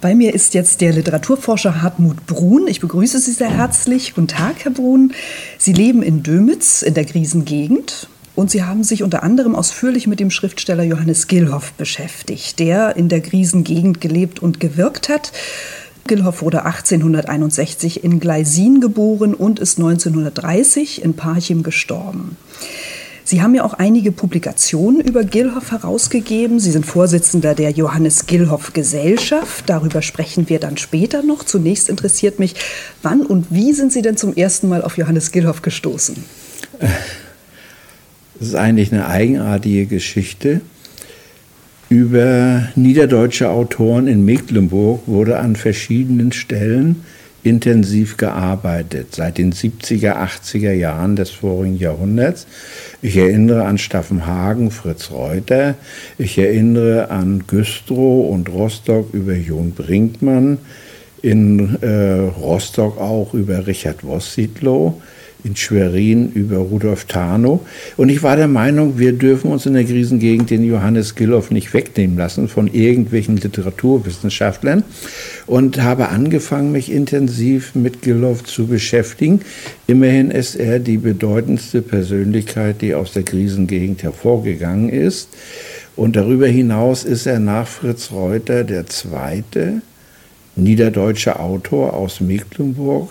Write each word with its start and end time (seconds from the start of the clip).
Bei 0.00 0.14
mir 0.14 0.32
ist 0.32 0.54
jetzt 0.54 0.80
der 0.80 0.94
Literaturforscher 0.94 1.82
Hartmut 1.82 2.24
Brun. 2.24 2.66
Ich 2.68 2.80
begrüße 2.80 3.18
Sie 3.18 3.32
sehr 3.32 3.50
herzlich. 3.50 4.14
Guten 4.14 4.28
Tag, 4.28 4.64
Herr 4.64 4.70
Brun. 4.70 5.12
Sie 5.58 5.74
leben 5.74 6.02
in 6.02 6.22
Dömitz 6.22 6.80
in 6.80 6.94
der 6.94 7.04
Griesengegend 7.04 8.08
und 8.34 8.50
Sie 8.50 8.64
haben 8.64 8.82
sich 8.82 9.02
unter 9.02 9.22
anderem 9.22 9.54
ausführlich 9.54 10.06
mit 10.06 10.18
dem 10.18 10.30
Schriftsteller 10.30 10.84
Johannes 10.84 11.26
Gillhoff 11.26 11.74
beschäftigt, 11.74 12.58
der 12.60 12.96
in 12.96 13.10
der 13.10 13.20
Griesengegend 13.20 14.00
gelebt 14.00 14.38
und 14.38 14.58
gewirkt 14.58 15.10
hat. 15.10 15.32
Gillhoff 16.06 16.40
wurde 16.40 16.64
1861 16.64 18.02
in 18.02 18.20
Gleisin 18.20 18.80
geboren 18.80 19.34
und 19.34 19.58
ist 19.58 19.76
1930 19.76 21.04
in 21.04 21.12
Parchim 21.12 21.62
gestorben. 21.62 22.38
Sie 23.30 23.42
haben 23.42 23.54
ja 23.54 23.62
auch 23.62 23.74
einige 23.74 24.10
Publikationen 24.10 25.00
über 25.00 25.22
Gillhoff 25.22 25.70
herausgegeben. 25.70 26.58
Sie 26.58 26.72
sind 26.72 26.84
Vorsitzender 26.84 27.54
der 27.54 27.70
Johannes 27.70 28.26
Gillhoff 28.26 28.72
Gesellschaft. 28.72 29.66
Darüber 29.68 30.02
sprechen 30.02 30.48
wir 30.48 30.58
dann 30.58 30.76
später 30.78 31.22
noch. 31.22 31.44
Zunächst 31.44 31.88
interessiert 31.88 32.40
mich, 32.40 32.56
wann 33.04 33.20
und 33.20 33.46
wie 33.50 33.72
sind 33.72 33.92
Sie 33.92 34.02
denn 34.02 34.16
zum 34.16 34.34
ersten 34.34 34.68
Mal 34.68 34.82
auf 34.82 34.98
Johannes 34.98 35.30
Gillhoff 35.30 35.62
gestoßen? 35.62 36.16
Das 36.80 38.48
ist 38.48 38.56
eigentlich 38.56 38.92
eine 38.92 39.06
eigenartige 39.06 39.86
Geschichte. 39.86 40.60
Über 41.88 42.68
niederdeutsche 42.74 43.50
Autoren 43.50 44.08
in 44.08 44.24
Mecklenburg 44.24 45.06
wurde 45.06 45.38
an 45.38 45.54
verschiedenen 45.54 46.32
Stellen 46.32 47.04
intensiv 47.42 48.16
gearbeitet, 48.16 49.14
seit 49.14 49.38
den 49.38 49.52
70er, 49.52 50.16
80er 50.16 50.72
Jahren 50.72 51.16
des 51.16 51.30
vorigen 51.30 51.78
Jahrhunderts. 51.78 52.46
Ich 53.02 53.16
erinnere 53.16 53.64
an 53.64 53.78
Staffenhagen, 53.78 54.70
Fritz 54.70 55.10
Reuter. 55.10 55.74
Ich 56.18 56.38
erinnere 56.38 57.10
an 57.10 57.44
Güstrow 57.46 58.30
und 58.30 58.48
Rostock 58.48 59.12
über 59.14 59.34
John 59.34 59.72
Brinkmann. 59.72 60.58
In 61.22 61.76
äh, 61.82 62.30
Rostock 62.40 62.98
auch 62.98 63.34
über 63.34 63.66
Richard 63.66 64.04
Wossiedlow 64.04 65.00
in 65.44 65.56
Schwerin 65.56 66.30
über 66.32 66.58
Rudolf 66.58 67.04
Tarnow. 67.04 67.60
Und 67.96 68.08
ich 68.08 68.22
war 68.22 68.36
der 68.36 68.48
Meinung, 68.48 68.98
wir 68.98 69.12
dürfen 69.12 69.50
uns 69.50 69.66
in 69.66 69.74
der 69.74 69.84
Krisengegend 69.84 70.50
den 70.50 70.64
Johannes 70.64 71.14
Gilloff 71.14 71.50
nicht 71.50 71.72
wegnehmen 71.74 72.16
lassen 72.16 72.48
von 72.48 72.66
irgendwelchen 72.66 73.36
Literaturwissenschaftlern 73.36 74.84
und 75.46 75.82
habe 75.82 76.08
angefangen, 76.08 76.72
mich 76.72 76.90
intensiv 76.90 77.74
mit 77.74 78.02
Gilloff 78.02 78.44
zu 78.44 78.66
beschäftigen. 78.66 79.40
Immerhin 79.86 80.30
ist 80.30 80.54
er 80.54 80.78
die 80.78 80.98
bedeutendste 80.98 81.82
Persönlichkeit, 81.82 82.82
die 82.82 82.94
aus 82.94 83.12
der 83.12 83.22
Krisengegend 83.22 84.02
hervorgegangen 84.02 84.88
ist. 84.88 85.30
Und 85.96 86.16
darüber 86.16 86.46
hinaus 86.46 87.04
ist 87.04 87.26
er 87.26 87.40
nach 87.40 87.66
Fritz 87.66 88.12
Reuter 88.12 88.64
der 88.64 88.86
zweite 88.86 89.82
niederdeutsche 90.56 91.38
Autor 91.38 91.94
aus 91.94 92.20
Mecklenburg, 92.20 93.10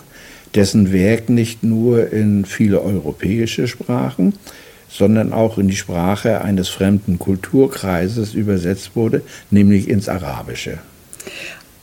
dessen 0.54 0.92
Werk 0.92 1.28
nicht 1.28 1.62
nur 1.62 2.12
in 2.12 2.44
viele 2.44 2.82
europäische 2.82 3.68
Sprachen, 3.68 4.34
sondern 4.88 5.32
auch 5.32 5.58
in 5.58 5.68
die 5.68 5.76
Sprache 5.76 6.42
eines 6.42 6.68
fremden 6.68 7.18
Kulturkreises 7.18 8.34
übersetzt 8.34 8.96
wurde, 8.96 9.22
nämlich 9.50 9.88
ins 9.88 10.08
Arabische. 10.08 10.78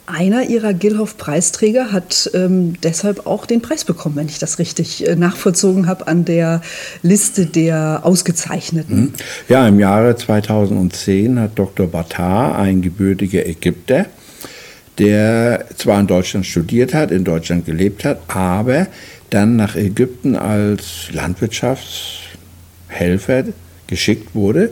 Einer 0.10 0.44
ihrer 0.44 0.74
Gilhoff-Preisträger 0.74 1.92
hat 1.92 2.32
ähm, 2.34 2.76
deshalb 2.82 3.28
auch 3.28 3.46
den 3.46 3.62
Preis 3.62 3.84
bekommen, 3.84 4.16
wenn 4.16 4.28
ich 4.28 4.40
das 4.40 4.58
richtig 4.58 5.06
äh, 5.06 5.18
nachvollzogen 5.18 5.88
habe, 5.88 6.08
an 6.08 6.24
der 6.24 6.62
Liste 7.02 7.46
der 7.46 8.02
Ausgezeichneten. 8.04 8.98
Mhm. 8.98 9.14
Ja, 9.50 9.68
im 9.68 9.82
Jahre 9.82 10.16
2010 10.16 11.38
hat 11.42 11.60
Dr. 11.60 11.88
Batar, 11.88 12.58
ein 12.58 12.82
gebürtiger 12.82 13.46
Ägypter, 13.46 14.06
der 15.00 15.66
zwar 15.76 16.00
in 16.00 16.08
Deutschland 16.08 16.46
studiert 16.46 16.94
hat, 16.94 17.12
in 17.12 17.24
Deutschland 17.24 17.66
gelebt 17.66 18.06
hat, 18.06 18.20
aber 18.28 18.88
dann 19.30 19.56
nach 19.56 19.76
Ägypten 19.76 20.36
als 20.36 21.10
Landwirtschaftshelfer 21.12 23.44
geschickt 23.88 24.34
wurde, 24.34 24.70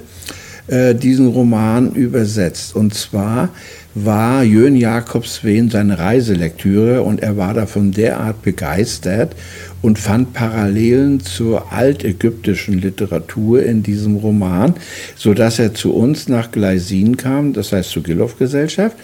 äh, 0.68 0.96
diesen 0.96 1.28
Roman 1.28 1.92
übersetzt. 1.92 2.76
Und 2.76 2.94
zwar 2.94 3.50
war 3.94 4.44
Jön 4.44 4.76
Jakobswen 4.76 5.70
seine 5.70 6.00
Reiselektüre 6.00 7.02
und 7.02 7.22
er 7.22 7.38
war 7.38 7.54
davon 7.54 7.92
derart 7.92 8.42
begeistert 8.42 9.36
und 9.82 10.00
fand 10.00 10.34
Parallelen 10.34 11.22
zur 11.22 11.72
altägyptischen 11.72 12.80
Literatur 12.80 13.64
in 13.64 13.84
diesem 13.84 14.18
Roman, 14.18 14.74
sodass 15.16 15.60
er 15.60 15.74
zu 15.74 15.94
uns 15.94 16.28
nach 16.28 16.52
Gleisin 16.52 17.16
kam, 17.16 17.54
das 17.54 17.72
heißt 17.72 17.92
zur 17.92 18.04
Gilloff-Gesellschaft, 18.04 18.98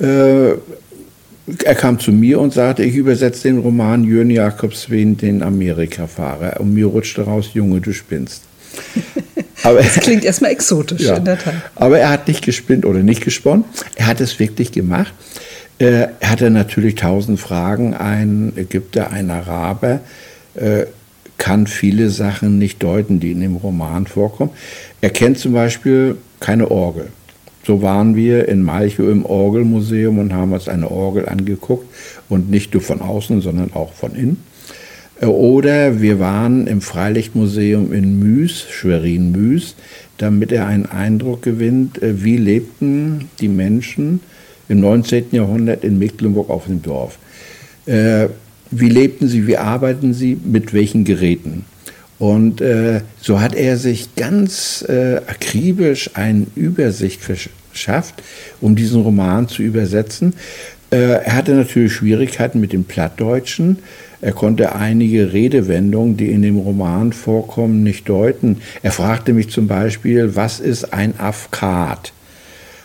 äh, 0.00 0.54
er 1.64 1.74
kam 1.74 1.98
zu 1.98 2.12
mir 2.12 2.40
und 2.40 2.52
sagte, 2.52 2.82
ich 2.82 2.94
übersetze 2.94 3.44
den 3.44 3.58
Roman 3.58 4.04
Jörn 4.04 4.30
Jakobswen, 4.30 5.16
den 5.16 5.42
Amerika-Fahrer. 5.42 6.60
Und 6.60 6.74
mir 6.74 6.86
rutschte 6.86 7.22
raus, 7.22 7.50
Junge, 7.54 7.80
du 7.80 7.92
spinnst. 7.92 8.42
Aber, 9.62 9.82
das 9.82 9.94
klingt 9.94 10.24
erstmal 10.24 10.52
exotisch, 10.52 11.02
ja, 11.02 11.16
in 11.16 11.24
der 11.24 11.38
Tat. 11.38 11.54
Aber 11.74 11.98
er 11.98 12.10
hat 12.10 12.28
nicht 12.28 12.44
gespinnt 12.44 12.84
oder 12.84 13.00
nicht 13.00 13.24
gesponnen. 13.24 13.64
Er 13.96 14.06
hat 14.06 14.20
es 14.20 14.38
wirklich 14.38 14.72
gemacht. 14.72 15.12
Äh, 15.78 16.08
er 16.20 16.30
hatte 16.30 16.50
natürlich 16.50 16.94
tausend 16.96 17.40
Fragen. 17.40 17.94
Ein 17.94 18.52
Ägypter, 18.56 19.10
ein 19.10 19.30
Araber 19.30 20.00
äh, 20.54 20.84
kann 21.38 21.66
viele 21.66 22.10
Sachen 22.10 22.58
nicht 22.58 22.82
deuten, 22.82 23.20
die 23.20 23.32
in 23.32 23.40
dem 23.40 23.56
Roman 23.56 24.06
vorkommen. 24.06 24.50
Er 25.00 25.10
kennt 25.10 25.38
zum 25.38 25.52
Beispiel 25.52 26.16
keine 26.40 26.70
Orgel. 26.70 27.08
So 27.68 27.82
waren 27.82 28.16
wir 28.16 28.48
in 28.48 28.62
Malchow 28.62 29.10
im 29.10 29.26
Orgelmuseum 29.26 30.18
und 30.18 30.32
haben 30.32 30.54
uns 30.54 30.68
eine 30.68 30.90
Orgel 30.90 31.28
angeguckt 31.28 31.86
und 32.30 32.50
nicht 32.50 32.72
nur 32.72 32.80
von 32.80 33.02
außen, 33.02 33.42
sondern 33.42 33.74
auch 33.74 33.92
von 33.92 34.14
innen. 34.14 34.42
Äh, 35.20 35.26
oder 35.26 36.00
wir 36.00 36.18
waren 36.18 36.66
im 36.66 36.80
Freilichtmuseum 36.80 37.92
in 37.92 38.20
Müs, 38.20 38.64
Schwerin-Müs, 38.70 39.74
damit 40.16 40.50
er 40.50 40.66
einen 40.66 40.86
Eindruck 40.86 41.42
gewinnt, 41.42 42.00
äh, 42.00 42.24
wie 42.24 42.38
lebten 42.38 43.28
die 43.38 43.48
Menschen 43.48 44.20
im 44.70 44.80
19. 44.80 45.26
Jahrhundert 45.32 45.84
in 45.84 45.98
Mecklenburg 45.98 46.48
auf 46.48 46.64
dem 46.68 46.80
Dorf. 46.80 47.18
Äh, 47.84 48.28
wie 48.70 48.88
lebten 48.88 49.28
sie, 49.28 49.46
wie 49.46 49.58
arbeiten 49.58 50.14
sie, 50.14 50.38
mit 50.42 50.72
welchen 50.72 51.04
Geräten? 51.04 51.66
Und 52.18 52.60
so 53.20 53.40
hat 53.40 53.54
er 53.54 53.76
sich 53.76 54.16
ganz 54.16 54.84
akribisch 54.84 56.10
eine 56.14 56.46
Übersicht 56.56 57.22
verschafft, 57.78 58.22
um 58.60 58.74
diesen 58.74 59.02
Roman 59.02 59.48
zu 59.48 59.62
übersetzen. 59.62 60.34
Äh, 60.90 61.22
er 61.24 61.36
hatte 61.36 61.52
natürlich 61.52 61.92
Schwierigkeiten 61.92 62.60
mit 62.60 62.72
dem 62.72 62.84
Plattdeutschen. 62.84 63.78
Er 64.20 64.32
konnte 64.32 64.74
einige 64.74 65.32
Redewendungen, 65.32 66.16
die 66.16 66.30
in 66.30 66.42
dem 66.42 66.58
Roman 66.58 67.12
vorkommen, 67.12 67.84
nicht 67.84 68.08
deuten. 68.08 68.58
Er 68.82 68.90
fragte 68.90 69.32
mich 69.32 69.50
zum 69.50 69.68
Beispiel, 69.68 70.34
was 70.34 70.58
ist 70.58 70.92
ein 70.92 71.18
Afkat? 71.18 72.12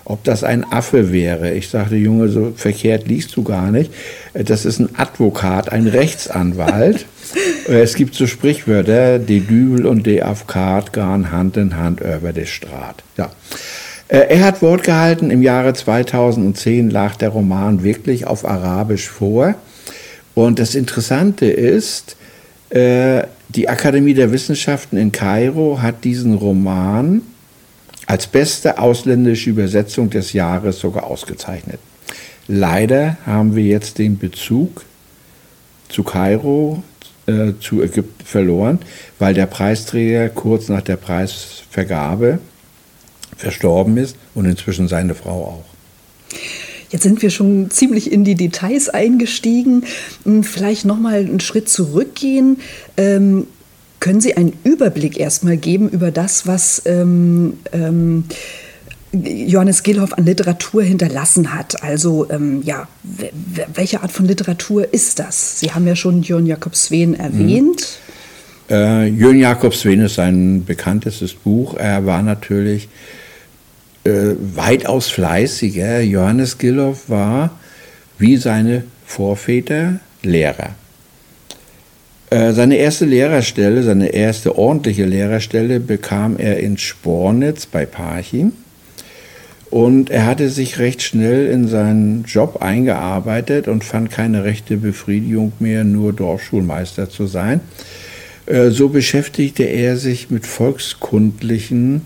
ob 0.06 0.24
das 0.24 0.44
ein 0.44 0.66
Affe 0.70 1.12
wäre. 1.12 1.54
Ich 1.54 1.70
sagte, 1.70 1.96
Junge, 1.96 2.28
so 2.30 2.54
verkehrt 2.56 3.08
liest 3.08 3.36
du 3.36 3.44
gar 3.44 3.72
nicht. 3.72 3.92
Das 4.34 4.66
ist 4.66 4.80
ein 4.80 4.90
Advokat, 4.98 5.72
ein 5.72 5.88
Rechtsanwalt. 5.88 7.06
es 7.68 7.96
gibt 7.96 8.16
so 8.16 8.28
Sprichwörter, 8.28 9.20
die 9.20 9.40
Dübel 9.40 9.86
und 9.86 10.06
die 10.06 10.22
Afkat 10.22 10.94
gehen 10.94 11.32
Hand 11.32 11.58
in 11.58 11.78
Hand 11.78 12.02
über 12.02 12.34
die 12.34 12.46
Straat. 12.46 13.04
Ja. 13.18 13.32
Äh, 14.14 14.28
er 14.30 14.42
hat 14.42 14.62
Wort 14.62 14.84
gehalten, 14.84 15.32
im 15.32 15.42
Jahre 15.42 15.74
2010 15.74 16.92
lag 16.92 17.16
der 17.16 17.30
Roman 17.30 17.84
wirklich 17.84 18.28
auf 18.28 18.48
Arabisch 18.48 19.10
vor. 19.10 19.56
Und 20.36 20.60
das 20.60 20.76
Interessante 20.76 21.48
ist, 21.48 22.16
äh, 22.70 23.24
die 23.50 23.70
Akademie 23.70 24.14
der 24.14 24.32
Wissenschaften 24.32 24.98
in 24.98 25.12
Kairo 25.12 25.82
hat 25.82 26.04
diesen 26.04 26.36
Roman 26.36 27.24
als 28.06 28.28
beste 28.28 28.78
ausländische 28.78 29.50
Übersetzung 29.50 30.12
des 30.12 30.34
Jahres 30.34 30.80
sogar 30.80 31.06
ausgezeichnet. 31.06 31.80
Leider 32.48 33.18
haben 33.26 33.56
wir 33.56 33.64
jetzt 33.64 33.98
den 33.98 34.20
Bezug 34.20 34.84
zu 35.90 36.04
Kairo, 36.04 36.84
äh, 37.26 37.54
zu 37.60 37.82
Ägypten 37.82 38.26
verloren, 38.26 38.80
weil 39.18 39.34
der 39.34 39.48
Preisträger 39.48 40.30
kurz 40.30 40.70
nach 40.70 40.82
der 40.82 40.98
Preisvergabe 40.98 42.38
verstorben 43.38 43.98
ist 43.98 44.16
und 44.36 44.46
inzwischen 44.46 44.88
seine 44.88 45.16
Frau 45.16 45.46
auch. 45.46 45.74
Jetzt 46.90 47.04
sind 47.04 47.24
wir 47.24 47.32
schon 47.32 47.72
ziemlich 47.72 48.12
in 48.12 48.24
die 48.24 48.36
Details 48.36 48.88
eingestiegen. 48.88 49.84
Hm, 50.26 50.44
vielleicht 50.44 50.86
noch 50.86 51.00
mal 51.00 51.16
einen 51.16 51.40
Schritt 51.40 51.68
zurückgehen. 51.68 52.58
Ähm, 52.98 53.48
können 54.00 54.22
Sie 54.22 54.38
einen 54.38 54.54
Überblick 54.64 55.18
erstmal 55.18 55.58
geben 55.58 55.90
über 55.90 56.12
das, 56.12 56.46
was 56.46 56.84
ähm, 56.86 57.58
ähm, 57.72 58.26
Johannes 59.14 59.84
Gilhoff 59.84 60.14
an 60.14 60.26
Literatur 60.26 60.84
hinterlassen 60.84 61.54
hat. 61.54 61.82
Also 61.82 62.30
ähm, 62.30 62.62
ja, 62.64 62.88
welche 63.74 64.02
Art 64.02 64.12
von 64.12 64.26
Literatur 64.26 64.94
ist 64.94 65.20
das? 65.20 65.62
Sie 65.62 65.72
haben 65.72 65.88
ja 65.88 65.96
schon 65.96 66.22
Jörn 66.22 66.46
Jakob 66.46 66.76
Sveen 66.76 67.14
erwähnt. 67.14 68.00
Mhm. 68.70 68.76
Äh, 68.76 69.08
Jörn 69.08 69.40
Jakob 69.40 69.74
Sveen 69.74 70.02
ist 70.02 70.16
sein 70.16 70.66
bekanntestes 70.66 71.34
Buch. 71.34 71.76
Er 71.76 72.06
war 72.06 72.22
natürlich 72.22 72.90
äh, 74.04 74.36
weitaus 74.56 75.10
fleißiger. 75.10 76.02
Johannes 76.02 76.58
Gilhoff 76.58 77.10
war 77.10 77.60
wie 78.18 78.38
seine 78.38 78.84
Vorväter 79.06 80.00
Lehrer. 80.24 80.76
Äh, 82.30 82.54
seine 82.54 82.78
erste 82.78 83.06
Lehrerstelle, 83.06 83.84
seine 83.84 84.08
erste 84.08 84.58
ordentliche 84.58 85.06
Lehrerstelle 85.06 85.80
bekam 85.80 86.38
er 86.38 86.58
in 86.58 86.78
Spornitz 86.78 87.66
bei 87.66 87.86
Parchim. 87.86 88.54
Und 89.70 90.10
er 90.10 90.26
hatte 90.26 90.50
sich 90.50 90.80
recht 90.80 91.02
schnell 91.02 91.48
in 91.48 91.68
seinen 91.68 92.26
Job 92.26 92.62
eingearbeitet 92.62 93.68
und 93.68 93.84
fand 93.84 94.12
keine 94.12 94.44
rechte 94.44 94.78
Befriedigung 94.78 95.52
mehr, 95.60 95.84
nur 95.84 96.14
Dorfschulmeister 96.14 97.10
zu 97.10 97.26
sein. 97.26 97.60
Äh, 98.46 98.70
so 98.70 98.90
beschäftigte 98.90 99.64
er 99.64 99.98
sich 99.98 100.30
mit 100.30 100.46
volkskundlichen 100.46 102.02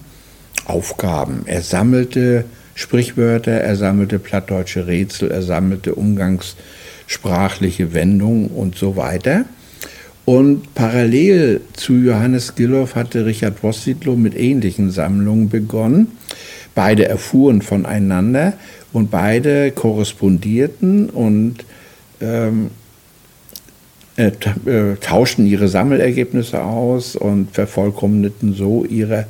Aufgaben. 0.68 1.44
Er 1.46 1.62
sammelte 1.62 2.46
Sprichwörter, 2.75 3.54
er 3.54 3.75
sammelte 3.75 4.19
plattdeutsche 4.19 4.88
Rätsel, 4.88 5.31
er 5.31 5.42
sammelte 5.42 5.96
umgangssprachliche 5.96 7.94
Wendungen 7.94 8.48
und 8.48 8.75
so 8.75 8.96
weiter. 8.96 9.46
Und 10.25 10.75
parallel 10.75 11.62
zu 11.74 11.94
Johannes 11.94 12.56
Gilloff 12.56 12.96
hatte 12.96 13.25
Richard 13.25 13.64
Wossidlo 13.64 14.16
mit 14.16 14.36
ähnlichen 14.36 14.92
Sammlungen 14.92 15.50
begonnen. 15.50 16.08
Beide 16.75 17.08
erfuhren 17.08 17.62
voneinander 17.62 18.54
und 18.92 19.10
beide 19.10 19.72
korrespondierten 19.72 21.10
und 21.10 21.66
ähm, 22.19 22.72
äh, 24.18 24.31
äh, 24.66 24.96
tauschten 24.98 25.46
ihre 25.46 25.68
Sammelergebnisse 25.68 26.62
aus 26.62 27.16
und 27.16 27.52
vervollkommneten 27.54 28.54
so 28.54 28.84
ihre 28.84 29.28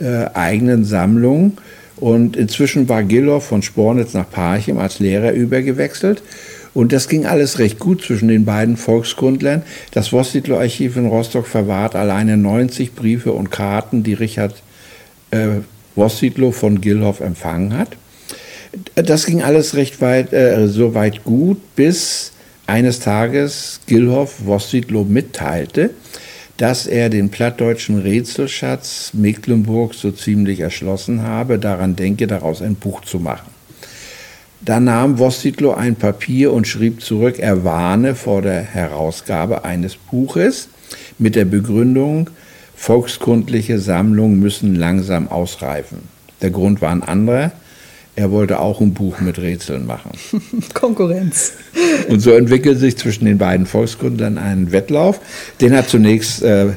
äh, 0.00 0.26
eigenen 0.34 0.84
Sammlung. 0.84 1.58
Und 1.96 2.36
inzwischen 2.36 2.88
war 2.88 3.02
Gilloff 3.02 3.46
von 3.46 3.62
Spornitz 3.62 4.14
nach 4.14 4.30
Parchim 4.30 4.78
als 4.78 5.00
Lehrer 5.00 5.32
übergewechselt. 5.32 6.22
Und 6.72 6.92
das 6.92 7.08
ging 7.08 7.26
alles 7.26 7.58
recht 7.58 7.78
gut 7.78 8.02
zwischen 8.02 8.28
den 8.28 8.44
beiden 8.44 8.76
Volkskundlern. 8.76 9.62
Das 9.92 10.12
Wossidlo-Archiv 10.12 10.96
in 10.96 11.06
Rostock 11.06 11.46
verwahrt 11.46 11.96
alleine 11.96 12.36
90 12.36 12.94
Briefe 12.94 13.32
und 13.32 13.50
Karten, 13.50 14.02
die 14.02 14.14
Richard 14.14 14.62
äh, 15.30 15.48
Wossidlo 15.96 16.52
von 16.52 16.80
Gilhoff 16.80 17.20
empfangen 17.20 17.76
hat. 17.76 17.96
Das 18.94 19.26
ging 19.26 19.42
alles 19.42 19.74
recht 19.74 20.00
weit, 20.00 20.32
äh, 20.32 20.68
so 20.68 20.94
weit 20.94 21.24
gut, 21.24 21.58
bis 21.74 22.32
eines 22.66 23.00
Tages 23.00 23.80
Gilhoff 23.86 24.46
Wossidlo 24.46 25.04
mitteilte, 25.04 25.90
dass 26.60 26.86
er 26.86 27.08
den 27.08 27.30
plattdeutschen 27.30 28.02
Rätselschatz 28.02 29.12
Mecklenburg 29.14 29.94
so 29.94 30.12
ziemlich 30.12 30.60
erschlossen 30.60 31.22
habe, 31.22 31.58
daran 31.58 31.96
denke, 31.96 32.26
daraus 32.26 32.60
ein 32.60 32.74
Buch 32.74 33.00
zu 33.00 33.18
machen. 33.18 33.48
Da 34.60 34.78
nahm 34.78 35.18
Wossidlo 35.18 35.72
ein 35.72 35.96
Papier 35.96 36.52
und 36.52 36.68
schrieb 36.68 37.00
zurück, 37.00 37.38
er 37.38 37.64
warne 37.64 38.14
vor 38.14 38.42
der 38.42 38.60
Herausgabe 38.60 39.64
eines 39.64 39.96
Buches 39.96 40.68
mit 41.18 41.34
der 41.34 41.46
Begründung, 41.46 42.28
volkskundliche 42.76 43.78
Sammlungen 43.78 44.38
müssen 44.38 44.74
langsam 44.74 45.28
ausreifen. 45.28 46.00
Der 46.42 46.50
Grund 46.50 46.82
war 46.82 46.90
ein 46.90 47.02
anderer. 47.02 47.52
Er 48.16 48.30
wollte 48.30 48.60
auch 48.60 48.80
ein 48.80 48.92
Buch 48.92 49.20
mit 49.20 49.38
Rätseln 49.38 49.86
machen. 49.86 50.10
Konkurrenz. 50.74 51.52
Und 52.08 52.20
so 52.20 52.32
entwickelt 52.32 52.78
sich 52.78 52.96
zwischen 52.96 53.24
den 53.24 53.38
beiden 53.38 53.66
Volkskundlern 53.66 54.36
ein 54.36 54.72
Wettlauf. 54.72 55.20
Den 55.60 55.74
hat 55.76 55.88
zunächst 55.88 56.42
äh, 56.42 56.72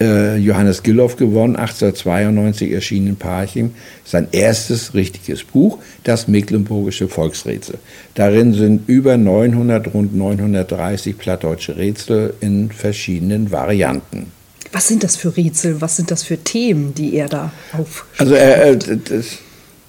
äh, 0.00 0.36
Johannes 0.36 0.82
Gilloff 0.82 1.16
gewonnen. 1.16 1.56
1892 1.56 2.72
erschien 2.72 3.06
in 3.06 3.16
Parchim 3.16 3.72
sein 4.04 4.28
erstes 4.32 4.94
richtiges 4.94 5.44
Buch, 5.44 5.78
das 6.04 6.28
Mecklenburgische 6.28 7.08
Volksrätsel. 7.08 7.78
Darin 8.14 8.54
sind 8.54 8.88
über 8.88 9.16
900, 9.16 9.92
rund 9.92 10.16
930 10.16 11.18
plattdeutsche 11.18 11.76
Rätsel 11.76 12.34
in 12.40 12.70
verschiedenen 12.70 13.50
Varianten. 13.50 14.32
Was 14.72 14.88
sind 14.88 15.04
das 15.04 15.16
für 15.16 15.36
Rätsel? 15.36 15.80
Was 15.80 15.96
sind 15.96 16.10
das 16.10 16.22
für 16.22 16.38
Themen, 16.38 16.92
die 16.94 17.14
er 17.14 17.28
da 17.28 17.52
auf? 17.72 18.04
Also 18.18 18.34
äh, 18.34 18.72
äh 18.72 18.78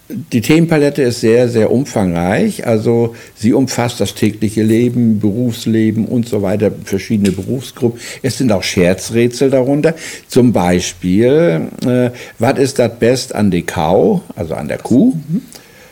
die 0.09 0.42
Themenpalette 0.42 1.01
ist 1.01 1.19
sehr, 1.19 1.50
sehr 1.50 1.71
umfangreich. 1.71 2.65
Also 2.65 3.15
sie 3.36 3.54
umfasst 3.54 4.00
das 4.00 4.15
tägliche 4.15 4.63
Leben, 4.63 5.19
Berufsleben 5.19 6.06
und 6.06 6.30
so 6.30 6.42
weiter, 6.42 6.71
verschiedene 6.86 7.31
Berufsgruppen. 7.31 8.00
Es 8.21 8.38
sind 8.38 8.51
auch 8.51 8.63
Scherzrätsel 8.63 9.50
darunter. 9.50 9.95
Zum 10.27 10.54
Beispiel, 10.54 11.68
äh, 11.86 12.12
was 12.39 12.59
ist 12.59 12.80
das 12.80 12.98
Best 13.00 13.36
an 13.36 13.51
die 13.51 13.63
Kau, 13.63 14.21
also 14.36 14.56
an 14.56 14.68
der 14.68 14.77
Kuh? 14.77 15.13
Mhm 15.13 15.42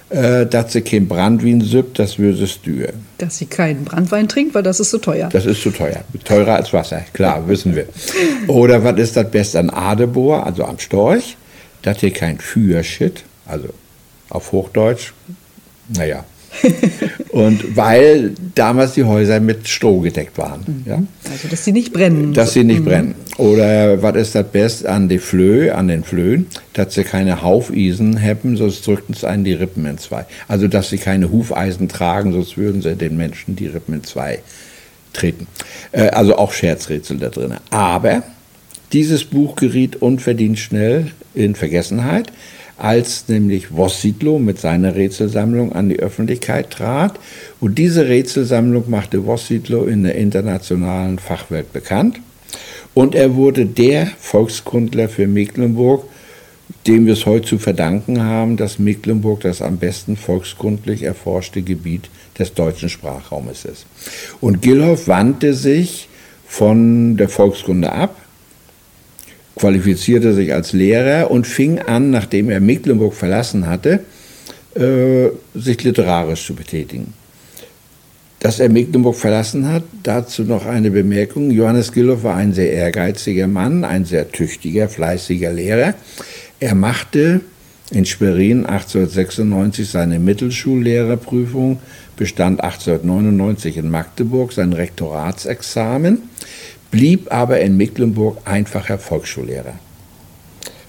äh, 0.08 0.46
dass 0.46 0.72
sie 0.72 0.82
kein 0.82 1.08
Brandwein 1.08 1.62
süppt, 1.62 1.98
das 1.98 2.20
würde 2.20 2.44
es 2.44 2.62
dür. 2.62 2.90
Dass 3.18 3.40
sie 3.40 3.48
keinen 3.48 3.86
Brandwein 3.86 4.28
trinkt, 4.28 4.54
weil 4.54 4.62
das 4.62 4.80
ist 4.80 4.92
zu 4.92 5.00
teuer. 5.00 5.30
Das 5.34 5.48
ist 5.48 5.64
zu 5.64 5.72
teuer. 5.72 6.04
Teurer 6.24 6.58
als 6.58 6.72
Wasser, 6.74 7.04
klar, 7.12 7.48
wissen 7.48 7.76
wir. 7.76 7.88
Oder 8.48 8.84
was 8.84 9.00
ist 9.00 9.18
das 9.18 9.30
Beste 9.32 9.60
an 9.60 9.72
Adebohr, 9.72 10.46
also 10.46 10.64
am 10.64 10.78
Storch? 10.78 11.36
Dass 11.82 12.00
hier 12.00 12.12
kein 12.12 12.38
Fürschit, 12.38 13.24
also 13.48 13.70
auf 14.30 14.51
Hochdeutsch, 14.51 15.13
naja, 15.89 16.25
und 17.31 17.75
weil 17.75 18.33
damals 18.54 18.94
die 18.94 19.04
Häuser 19.04 19.39
mit 19.39 19.68
Stroh 19.68 20.00
gedeckt 20.00 20.38
waren. 20.38 20.62
Mhm. 20.66 20.83
Ja? 20.86 21.04
Also, 21.30 21.48
dass 21.50 21.66
sie 21.66 21.72
nicht 21.72 21.94
brennen. 21.94 22.33
Dass 22.33 22.54
sie 22.54 22.63
nicht 22.63 22.81
mhm. 22.81 22.86
brennen. 22.86 23.16
Oder 23.38 24.01
was 24.01 24.16
ist 24.16 24.36
das 24.36 24.48
Beste 24.48 24.89
an 24.89 25.10
die 25.10 25.19
Flöhe, 25.19 25.75
an 25.75 25.88
den 25.88 26.04
Flöhen? 26.04 26.48
Dass 26.74 26.94
sie 26.94 27.04
keine 27.04 27.42
Haufeisen 27.42 28.22
haben, 28.22 28.57
sonst 28.57 28.86
drückten 28.86 29.16
sie 29.16 29.27
einen 29.27 29.44
die 29.44 29.54
Rippen 29.54 29.86
in 29.86 29.98
zwei. 29.98 30.25
Also, 30.48 30.68
dass 30.68 30.89
sie 30.89 30.98
keine 30.98 31.31
Hufeisen 31.31 31.89
tragen, 31.89 32.33
sonst 32.33 32.57
würden 32.57 32.81
sie 32.81 32.95
den 32.95 33.18
Menschen 33.18 33.56
die 33.56 33.68
Rippen 33.68 33.95
in 33.95 34.04
zwei 34.04 34.39
treten. 35.13 35.48
Äh, 35.92 36.10
also 36.10 36.38
auch 36.38 36.51
Scherzrätsel 36.51 37.18
da 37.18 37.30
drin. 37.30 37.55
Aber 37.70 38.24
dieses 38.94 39.25
Buch 39.25 39.55
geriet 39.55 39.98
unverdient 39.98 40.60
schnell 40.60 41.12
in 41.34 41.55
Vergessenheit 41.55 42.32
als 42.77 43.27
nämlich 43.27 43.75
Wossidlo 43.75 44.39
mit 44.39 44.60
seiner 44.60 44.96
Rätselsammlung 44.96 45.74
an 45.74 45.89
die 45.89 46.00
Öffentlichkeit 46.00 46.72
trat. 46.72 47.20
Und 47.60 47.77
diese 47.77 48.08
Rätselsammlung 48.08 48.89
machte 48.89 49.25
Wossidlo 49.25 49.86
in 49.86 50.03
der 50.03 50.15
internationalen 50.15 51.20
Fachwelt 51.20 51.72
bekannt. 51.72 52.20
Und 52.94 53.15
er 53.15 53.36
wurde 53.36 53.65
der 53.65 54.08
Volkskundler 54.20 55.10
für 55.10 55.27
Mecklenburg, 55.27 56.05
dem 56.88 57.05
wir 57.05 57.13
es 57.13 57.25
heute 57.25 57.48
zu 57.48 57.58
verdanken 57.60 58.24
haben, 58.24 58.58
dass 58.58 58.79
Mecklenburg 58.79 59.41
das 59.41 59.62
am 59.62 59.77
besten 59.77 60.17
volkskundlich 60.17 61.03
erforschte 61.03 61.62
Gebiet 61.62 62.10
des 62.38 62.53
deutschen 62.53 62.89
Sprachraumes 62.89 63.65
ist. 63.65 63.86
Und 64.41 64.62
Gilhoff 64.62 65.08
wandte 65.08 65.53
sich 65.53 66.10
von 66.46 67.17
der 67.17 67.29
Volkskunde 67.29 67.91
ab 67.91 68.15
qualifizierte 69.56 70.34
sich 70.34 70.54
als 70.54 70.74
Lehrer 70.74 71.32
und 71.32 71.48
fing 71.48 71.80
an, 71.80 72.12
nachdem 72.12 72.50
er 72.50 72.60
Mecklenburg 72.60 73.14
verlassen 73.14 73.68
hatte, 73.68 74.02
äh, 74.76 75.30
sich 75.54 75.84
literarisch 75.84 76.46
zu 76.46 76.56
betätigen. 76.56 77.14
Dass 78.40 78.60
er 78.60 78.70
Mecklenburg 78.70 79.16
verlassen 79.16 79.68
hat, 79.68 79.84
dazu 80.04 80.44
noch 80.44 80.66
eine 80.66 80.92
Bemerkung. 80.92 81.50
Johannes 81.50 81.92
Gillow 81.92 82.22
war 82.22 82.36
ein 82.36 82.54
sehr 82.54 82.72
ehrgeiziger 82.72 83.48
Mann, 83.48 83.84
ein 83.84 84.06
sehr 84.06 84.30
tüchtiger, 84.30 84.90
fleißiger 84.90 85.52
Lehrer. 85.52 85.96
Er 86.60 86.76
machte 86.76 87.42
in 87.92 88.06
Schwerin 88.06 88.66
1896 88.66 89.90
seine 89.90 90.20
Mittelschullehrerprüfung, 90.20 91.80
bestand 92.18 92.62
1899 92.62 93.78
in 93.78 93.90
Magdeburg 93.90 94.52
sein 94.52 94.74
Rektoratsexamen 94.74 96.24
blieb 96.96 97.30
aber 97.30 97.60
in 97.60 97.75
Mecklenburg 97.75 98.38
einfacher 98.46 98.98
Volksschullehrer. 98.98 99.74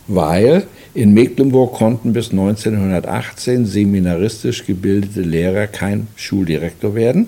Weil 0.07 0.69
in 0.95 1.13
Mecklenburg 1.15 1.75
konnten 1.75 2.13
bis 2.13 2.31
1918 2.31 3.67
seminaristisch 3.67 4.65
gebildete 4.65 5.23
Lehrer 5.23 5.67
kein 5.67 6.07
Schuldirektor 6.15 6.95
werden. 6.95 7.27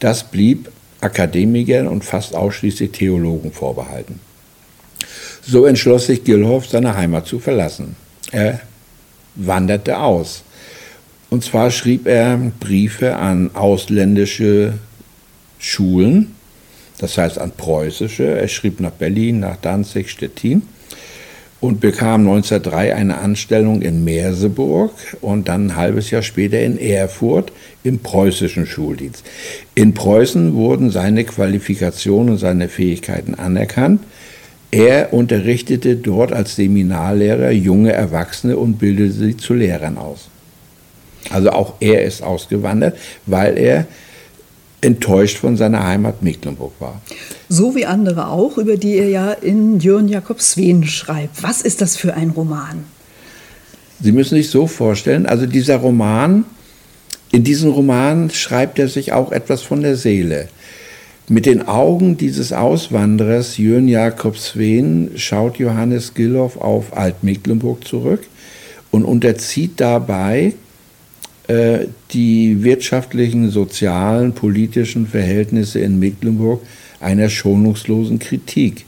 Das 0.00 0.24
blieb 0.24 0.72
Akademikern 1.00 1.86
und 1.86 2.04
fast 2.04 2.34
ausschließlich 2.34 2.90
Theologen 2.90 3.52
vorbehalten. 3.52 4.18
So 5.42 5.66
entschloss 5.66 6.06
sich 6.06 6.24
Gilhoff, 6.24 6.66
seine 6.66 6.96
Heimat 6.96 7.28
zu 7.28 7.38
verlassen. 7.38 7.94
Er 8.32 8.60
wanderte 9.36 10.00
aus. 10.00 10.42
Und 11.30 11.44
zwar 11.44 11.70
schrieb 11.70 12.08
er 12.08 12.36
Briefe 12.58 13.14
an 13.14 13.54
ausländische 13.54 14.74
Schulen, 15.60 16.34
das 17.00 17.16
heißt 17.16 17.38
an 17.38 17.52
preußische. 17.56 18.38
Er 18.38 18.48
schrieb 18.48 18.80
nach 18.80 18.92
Berlin, 18.92 19.40
nach 19.40 19.56
Danzig, 19.56 20.10
Stettin 20.10 20.62
und 21.60 21.80
bekam 21.80 22.22
1903 22.22 22.94
eine 22.94 23.18
Anstellung 23.18 23.82
in 23.82 24.04
Merseburg 24.04 24.92
und 25.20 25.48
dann 25.48 25.68
ein 25.68 25.76
halbes 25.76 26.10
Jahr 26.10 26.22
später 26.22 26.60
in 26.60 26.78
Erfurt 26.78 27.52
im 27.84 27.98
preußischen 27.98 28.66
Schuldienst. 28.66 29.24
In 29.74 29.94
Preußen 29.94 30.54
wurden 30.54 30.90
seine 30.90 31.24
Qualifikationen 31.24 32.34
und 32.34 32.38
seine 32.38 32.68
Fähigkeiten 32.68 33.34
anerkannt. 33.34 34.02
Er 34.70 35.12
unterrichtete 35.12 35.96
dort 35.96 36.32
als 36.32 36.56
Seminarlehrer 36.56 37.50
junge 37.50 37.92
Erwachsene 37.92 38.56
und 38.56 38.78
bildete 38.78 39.12
sie 39.12 39.36
zu 39.36 39.54
Lehrern 39.54 39.98
aus. 39.98 40.28
Also 41.28 41.50
auch 41.50 41.74
er 41.80 42.04
ist 42.04 42.22
ausgewandert, 42.22 42.96
weil 43.26 43.58
er 43.58 43.86
enttäuscht 44.80 45.38
von 45.38 45.56
seiner 45.56 45.86
Heimat 45.86 46.22
Mecklenburg 46.22 46.72
war. 46.78 47.00
So 47.48 47.74
wie 47.74 47.86
andere 47.86 48.28
auch, 48.28 48.58
über 48.58 48.76
die 48.76 48.96
er 48.96 49.08
ja 49.08 49.32
in 49.32 49.80
Jörn 49.80 50.08
Jakob 50.08 50.40
Sven 50.40 50.84
schreibt. 50.84 51.42
Was 51.42 51.62
ist 51.62 51.80
das 51.80 51.96
für 51.96 52.14
ein 52.14 52.30
Roman? 52.30 52.84
Sie 54.02 54.12
müssen 54.12 54.36
sich 54.36 54.48
so 54.48 54.66
vorstellen, 54.66 55.26
also 55.26 55.46
dieser 55.46 55.76
Roman, 55.76 56.44
in 57.32 57.44
diesem 57.44 57.70
Roman 57.70 58.30
schreibt 58.30 58.78
er 58.78 58.88
sich 58.88 59.12
auch 59.12 59.30
etwas 59.30 59.62
von 59.62 59.82
der 59.82 59.96
Seele. 59.96 60.48
Mit 61.28 61.46
den 61.46 61.68
Augen 61.68 62.16
dieses 62.16 62.52
Auswanderers 62.52 63.56
Jörn 63.56 63.86
Jakob 63.86 64.36
Sven 64.36 65.12
schaut 65.14 65.58
Johannes 65.58 66.14
Gilloff 66.14 66.56
auf 66.56 66.96
Altmecklenburg 66.96 67.86
zurück 67.86 68.22
und 68.90 69.04
unterzieht 69.04 69.74
dabei 69.76 70.54
die 72.12 72.62
wirtschaftlichen, 72.62 73.50
sozialen, 73.50 74.32
politischen 74.32 75.06
Verhältnisse 75.06 75.80
in 75.80 75.98
Mecklenburg 75.98 76.62
einer 77.00 77.28
schonungslosen 77.28 78.18
Kritik. 78.18 78.84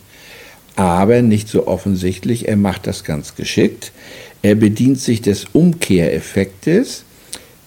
Aber 0.77 1.23
nicht 1.23 1.49
so 1.49 1.67
offensichtlich, 1.67 2.49
er 2.49 2.57
macht 2.57 2.87
das 2.87 3.05
ganz 3.05 3.35
geschickt. 3.35 3.93
Er 4.43 4.55
bedient 4.55 4.99
sich 4.99 5.21
des 5.21 5.47
Umkehreffektes. 5.53 7.05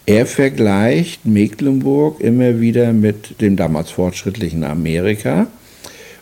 Er 0.06 0.26
vergleicht 0.26 1.26
Mecklenburg 1.26 2.20
immer 2.20 2.60
wieder 2.60 2.92
mit 2.92 3.40
dem 3.40 3.56
damals 3.56 3.90
fortschrittlichen 3.90 4.64
Amerika 4.64 5.48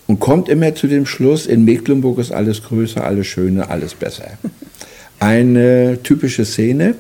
und 0.06 0.20
kommt 0.20 0.48
immer 0.48 0.74
zu 0.74 0.86
dem 0.86 1.06
Schluss, 1.06 1.46
in 1.46 1.64
Mecklenburg 1.64 2.18
ist 2.18 2.32
alles 2.32 2.62
größer, 2.62 3.04
alles 3.04 3.26
schöner, 3.26 3.70
alles 3.70 3.94
besser. 3.94 4.38
Eine 5.18 5.98
typische 6.02 6.44
Szene, 6.44 6.94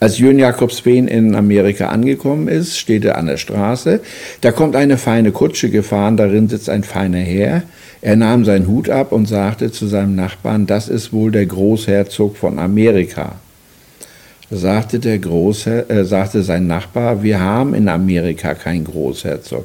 als 0.00 0.18
Jürgen 0.18 0.38
Jakobswen 0.38 1.08
in 1.08 1.34
Amerika 1.34 1.88
angekommen 1.88 2.48
ist, 2.48 2.78
steht 2.78 3.04
er 3.04 3.18
an 3.18 3.26
der 3.26 3.36
Straße. 3.36 4.00
Da 4.40 4.52
kommt 4.52 4.76
eine 4.76 4.98
feine 4.98 5.32
Kutsche 5.32 5.70
gefahren, 5.70 6.16
darin 6.16 6.48
sitzt 6.48 6.68
ein 6.68 6.84
feiner 6.84 7.18
Herr. 7.18 7.62
Er 8.02 8.16
nahm 8.16 8.44
seinen 8.44 8.66
Hut 8.66 8.90
ab 8.90 9.12
und 9.12 9.26
sagte 9.26 9.72
zu 9.72 9.86
seinem 9.86 10.14
Nachbarn, 10.14 10.66
das 10.66 10.88
ist 10.88 11.12
wohl 11.12 11.30
der 11.30 11.46
Großherzog 11.46 12.36
von 12.36 12.58
Amerika. 12.58 13.36
Da 14.50 14.56
sagte, 14.56 14.98
der 14.98 15.18
Großher 15.18 15.90
äh, 15.90 16.04
sagte 16.04 16.42
sein 16.42 16.66
Nachbar, 16.66 17.22
wir 17.22 17.40
haben 17.40 17.74
in 17.74 17.88
Amerika 17.88 18.54
keinen 18.54 18.84
Großherzog. 18.84 19.64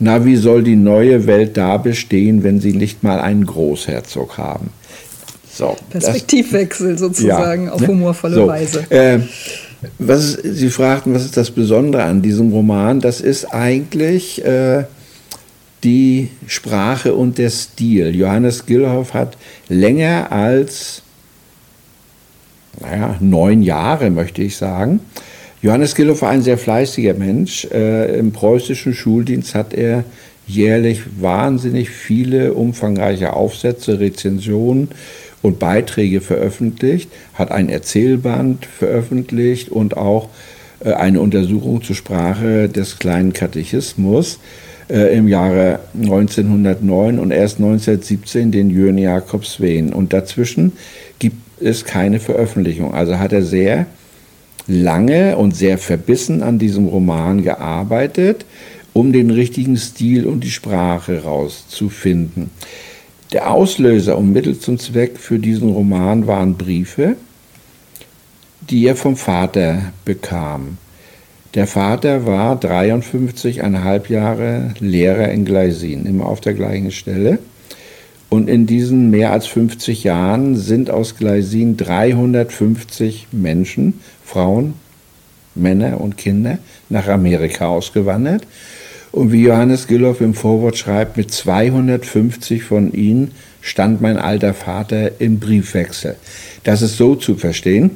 Na, 0.00 0.24
wie 0.24 0.36
soll 0.36 0.62
die 0.62 0.76
neue 0.76 1.26
Welt 1.26 1.56
da 1.56 1.76
bestehen, 1.76 2.42
wenn 2.42 2.60
sie 2.60 2.72
nicht 2.72 3.02
mal 3.02 3.20
einen 3.20 3.46
Großherzog 3.46 4.36
haben? 4.36 4.70
So, 5.54 5.76
Perspektivwechsel 5.90 6.92
das, 6.92 7.00
sozusagen 7.00 7.66
ja, 7.66 7.72
auf 7.72 7.86
humorvolle 7.86 8.34
so, 8.34 8.46
Weise. 8.46 8.90
Äh, 8.90 9.20
was, 9.98 10.32
Sie 10.32 10.70
fragten, 10.70 11.14
was 11.14 11.24
ist 11.24 11.36
das 11.36 11.50
Besondere 11.50 12.04
an 12.04 12.22
diesem 12.22 12.52
Roman? 12.52 13.00
Das 13.00 13.20
ist 13.20 13.46
eigentlich 13.52 14.44
äh, 14.44 14.84
die 15.84 16.30
Sprache 16.46 17.14
und 17.14 17.38
der 17.38 17.50
Stil. 17.50 18.14
Johannes 18.14 18.64
Gillhoff 18.64 19.12
hat 19.14 19.36
länger 19.68 20.30
als 20.30 21.02
naja, 22.80 23.16
neun 23.20 23.62
Jahre, 23.62 24.10
möchte 24.10 24.42
ich 24.42 24.56
sagen. 24.56 25.00
Johannes 25.60 25.94
Gillhoff 25.94 26.22
war 26.22 26.30
ein 26.30 26.42
sehr 26.42 26.58
fleißiger 26.58 27.14
Mensch. 27.14 27.66
Äh, 27.66 28.18
Im 28.18 28.32
preußischen 28.32 28.94
Schuldienst 28.94 29.54
hat 29.54 29.74
er 29.74 30.04
jährlich 30.46 31.02
wahnsinnig 31.20 31.90
viele 31.90 32.54
umfangreiche 32.54 33.32
Aufsätze, 33.32 34.00
Rezensionen 34.00 34.88
und 35.42 35.58
Beiträge 35.58 36.20
veröffentlicht, 36.20 37.10
hat 37.34 37.50
ein 37.50 37.68
Erzählband 37.68 38.66
veröffentlicht 38.66 39.68
und 39.68 39.96
auch 39.96 40.28
äh, 40.84 40.92
eine 40.92 41.20
Untersuchung 41.20 41.82
zur 41.82 41.96
Sprache 41.96 42.68
des 42.68 42.98
kleinen 42.98 43.32
Katechismus 43.32 44.38
äh, 44.88 45.16
im 45.16 45.28
Jahre 45.28 45.80
1909 45.94 47.18
und 47.18 47.30
erst 47.30 47.58
1917 47.58 48.52
den 48.52 48.70
Jürgen 48.70 48.98
Jakob 48.98 49.44
Sven. 49.44 49.92
Und 49.92 50.12
dazwischen 50.12 50.72
gibt 51.18 51.36
es 51.60 51.84
keine 51.84 52.20
Veröffentlichung. 52.20 52.94
Also 52.94 53.18
hat 53.18 53.32
er 53.32 53.42
sehr 53.42 53.86
lange 54.66 55.36
und 55.36 55.56
sehr 55.56 55.78
verbissen 55.78 56.42
an 56.42 56.58
diesem 56.58 56.86
Roman 56.86 57.42
gearbeitet, 57.42 58.44
um 58.92 59.12
den 59.12 59.30
richtigen 59.30 59.76
Stil 59.76 60.26
und 60.26 60.44
die 60.44 60.50
Sprache 60.50 61.22
rauszufinden. 61.22 62.50
Der 63.32 63.50
Auslöser 63.50 64.18
und 64.18 64.30
Mittel 64.30 64.58
zum 64.58 64.78
Zweck 64.78 65.16
für 65.18 65.38
diesen 65.38 65.70
Roman 65.70 66.26
waren 66.26 66.58
Briefe, 66.58 67.16
die 68.68 68.86
er 68.86 68.94
vom 68.94 69.16
Vater 69.16 69.92
bekam. 70.04 70.76
Der 71.54 71.66
Vater 71.66 72.26
war 72.26 72.60
53,5 72.60 74.10
Jahre 74.12 74.74
Lehrer 74.80 75.30
in 75.30 75.46
Gleisin, 75.46 76.04
immer 76.04 76.26
auf 76.26 76.42
der 76.42 76.52
gleichen 76.52 76.90
Stelle. 76.90 77.38
Und 78.28 78.48
in 78.48 78.66
diesen 78.66 79.10
mehr 79.10 79.32
als 79.32 79.46
50 79.46 80.04
Jahren 80.04 80.56
sind 80.56 80.90
aus 80.90 81.16
Gleisin 81.16 81.78
350 81.78 83.28
Menschen, 83.32 84.00
Frauen, 84.24 84.74
Männer 85.54 86.00
und 86.02 86.18
Kinder 86.18 86.58
nach 86.90 87.08
Amerika 87.08 87.68
ausgewandert. 87.68 88.46
Und 89.12 89.30
wie 89.30 89.42
Johannes 89.42 89.86
Gülloff 89.86 90.22
im 90.22 90.32
Vorwort 90.32 90.78
schreibt, 90.78 91.18
mit 91.18 91.30
250 91.30 92.64
von 92.64 92.92
ihnen 92.92 93.32
stand 93.60 94.00
mein 94.00 94.16
alter 94.16 94.54
Vater 94.54 95.20
im 95.20 95.38
Briefwechsel. 95.38 96.16
Das 96.64 96.80
ist 96.80 96.96
so 96.96 97.14
zu 97.14 97.36
verstehen. 97.36 97.92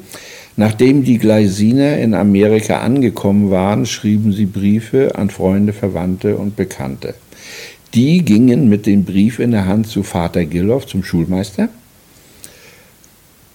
Nachdem 0.55 1.03
die 1.03 1.17
Gleisiner 1.17 1.97
in 1.97 2.13
Amerika 2.13 2.79
angekommen 2.79 3.51
waren, 3.51 3.85
schrieben 3.85 4.31
sie 4.31 4.45
Briefe 4.45 5.15
an 5.15 5.29
Freunde, 5.29 5.73
Verwandte 5.73 6.37
und 6.37 6.55
Bekannte. 6.55 7.15
Die 7.93 8.23
gingen 8.23 8.69
mit 8.69 8.85
dem 8.85 9.03
Brief 9.03 9.39
in 9.39 9.51
der 9.51 9.65
Hand 9.65 9.87
zu 9.87 10.03
Vater 10.03 10.45
Gilloff, 10.45 10.85
zum 10.85 11.03
Schulmeister, 11.03 11.69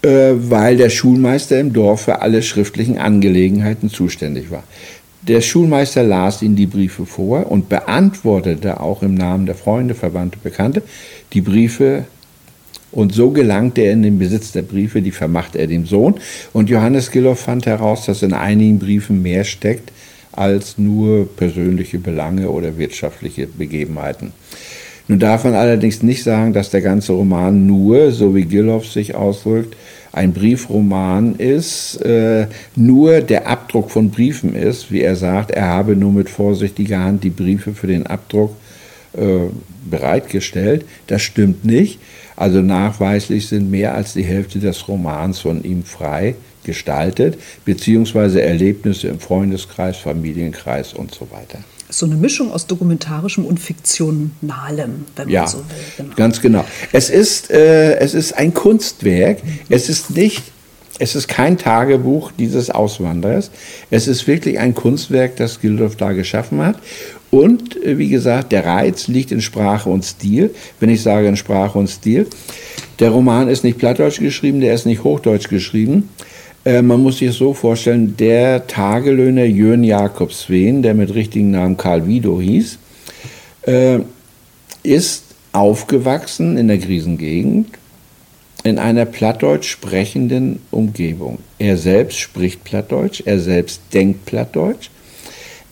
äh, 0.02 0.32
weil 0.34 0.76
der 0.76 0.90
Schulmeister 0.90 1.60
im 1.60 1.72
Dorf 1.72 2.02
für 2.02 2.22
alle 2.22 2.42
schriftlichen 2.42 2.98
Angelegenheiten 2.98 3.90
zuständig 3.90 4.50
war. 4.50 4.64
Der 5.28 5.40
Schulmeister 5.40 6.02
las 6.02 6.42
ihnen 6.42 6.56
die 6.56 6.66
Briefe 6.66 7.06
vor 7.06 7.48
und 7.48 7.68
beantwortete 7.68 8.80
auch 8.80 9.04
im 9.04 9.14
Namen 9.14 9.46
der 9.46 9.54
Freunde, 9.54 9.94
Verwandte, 9.94 10.38
Bekannte 10.42 10.82
die 11.32 11.40
Briefe. 11.40 12.04
Und 12.90 13.14
so 13.14 13.30
gelangte 13.30 13.82
er 13.82 13.92
in 13.92 14.02
den 14.02 14.18
Besitz 14.18 14.50
der 14.50 14.62
Briefe, 14.62 15.00
die 15.00 15.12
vermachte 15.12 15.58
er 15.58 15.68
dem 15.68 15.86
Sohn. 15.86 16.16
Und 16.52 16.68
Johannes 16.68 17.12
Gilloff 17.12 17.38
fand 17.38 17.66
heraus, 17.66 18.04
dass 18.04 18.22
in 18.22 18.32
einigen 18.32 18.80
Briefen 18.80 19.22
mehr 19.22 19.44
steckt 19.44 19.92
als 20.32 20.76
nur 20.76 21.28
persönliche 21.36 21.98
Belange 21.98 22.50
oder 22.50 22.76
wirtschaftliche 22.76 23.46
Begebenheiten. 23.46 24.32
Nun 25.06 25.20
darf 25.20 25.44
man 25.44 25.54
allerdings 25.54 26.02
nicht 26.02 26.24
sagen, 26.24 26.52
dass 26.52 26.70
der 26.70 26.80
ganze 26.80 27.12
Roman 27.12 27.66
nur, 27.66 28.10
so 28.10 28.34
wie 28.34 28.44
Gilloff 28.44 28.86
sich 28.86 29.14
ausdrückt, 29.14 29.76
ein 30.12 30.34
Briefroman 30.34 31.36
ist, 31.36 31.96
äh, 32.02 32.46
nur 32.76 33.22
der 33.22 33.46
Abdruck 33.46 33.90
von 33.90 34.10
Briefen 34.10 34.54
ist, 34.54 34.92
wie 34.92 35.00
er 35.00 35.16
sagt, 35.16 35.50
er 35.50 35.68
habe 35.68 35.96
nur 35.96 36.12
mit 36.12 36.28
vorsichtiger 36.28 37.00
Hand 37.00 37.24
die 37.24 37.30
Briefe 37.30 37.72
für 37.74 37.86
den 37.86 38.06
Abdruck 38.06 38.54
äh, 39.14 39.48
bereitgestellt. 39.90 40.84
Das 41.06 41.22
stimmt 41.22 41.64
nicht. 41.64 41.98
Also 42.36 42.60
nachweislich 42.60 43.48
sind 43.48 43.70
mehr 43.70 43.94
als 43.94 44.12
die 44.12 44.24
Hälfte 44.24 44.58
des 44.58 44.86
Romans 44.86 45.38
von 45.40 45.64
ihm 45.64 45.82
frei 45.82 46.34
gestaltet, 46.64 47.38
beziehungsweise 47.64 48.42
Erlebnisse 48.42 49.08
im 49.08 49.18
Freundeskreis, 49.18 49.96
Familienkreis 49.96 50.92
und 50.92 51.14
so 51.14 51.28
weiter 51.30 51.58
so 51.92 52.06
eine 52.06 52.16
Mischung 52.16 52.50
aus 52.50 52.66
dokumentarischem 52.66 53.44
und 53.44 53.60
fiktionalem, 53.60 55.04
wenn 55.16 55.26
man 55.26 55.28
ja, 55.28 55.46
so 55.46 55.58
will. 55.58 55.64
Genau. 55.98 56.14
Ganz 56.16 56.40
genau. 56.40 56.64
Es 56.92 57.10
ist, 57.10 57.50
äh, 57.50 57.98
es 57.98 58.14
ist 58.14 58.32
ein 58.32 58.54
Kunstwerk. 58.54 59.44
Mhm. 59.44 59.58
Es 59.68 59.88
ist 59.88 60.10
nicht, 60.10 60.42
es 60.98 61.14
ist 61.14 61.28
kein 61.28 61.58
Tagebuch 61.58 62.32
dieses 62.38 62.70
Auswanderers. 62.70 63.50
Es 63.90 64.08
ist 64.08 64.26
wirklich 64.26 64.58
ein 64.58 64.74
Kunstwerk, 64.74 65.36
das 65.36 65.60
Gildorf 65.60 65.96
da 65.96 66.12
geschaffen 66.12 66.64
hat. 66.64 66.78
Und 67.30 67.82
äh, 67.82 67.98
wie 67.98 68.08
gesagt, 68.08 68.52
der 68.52 68.64
Reiz 68.64 69.08
liegt 69.08 69.30
in 69.30 69.40
Sprache 69.40 69.90
und 69.90 70.04
Stil. 70.04 70.54
Wenn 70.80 70.88
ich 70.88 71.02
sage 71.02 71.28
in 71.28 71.36
Sprache 71.36 71.78
und 71.78 71.88
Stil, 71.88 72.26
der 72.98 73.10
Roman 73.10 73.48
ist 73.48 73.64
nicht 73.64 73.78
plattdeutsch 73.78 74.20
geschrieben, 74.20 74.60
der 74.60 74.74
ist 74.74 74.86
nicht 74.86 75.04
hochdeutsch 75.04 75.48
geschrieben. 75.48 76.08
Äh, 76.64 76.82
man 76.82 77.02
muss 77.02 77.18
sich 77.18 77.28
es 77.28 77.36
so 77.36 77.54
vorstellen, 77.54 78.16
der 78.16 78.66
Tagelöhner 78.66 79.44
Jörn 79.44 79.84
Jakob 79.84 80.32
Sven, 80.32 80.82
der 80.82 80.94
mit 80.94 81.14
richtigen 81.14 81.50
Namen 81.50 81.76
Karl 81.76 82.06
Wido 82.06 82.40
hieß, 82.40 82.78
äh, 83.62 83.98
ist 84.82 85.24
aufgewachsen 85.52 86.56
in 86.56 86.68
der 86.68 86.78
Griesengegend 86.78 87.68
in 88.64 88.78
einer 88.78 89.04
plattdeutsch 89.04 89.68
sprechenden 89.68 90.60
Umgebung. 90.70 91.38
Er 91.58 91.76
selbst 91.76 92.18
spricht 92.18 92.62
Plattdeutsch, 92.64 93.22
er 93.24 93.40
selbst 93.40 93.82
denkt 93.92 94.24
Plattdeutsch. 94.24 94.90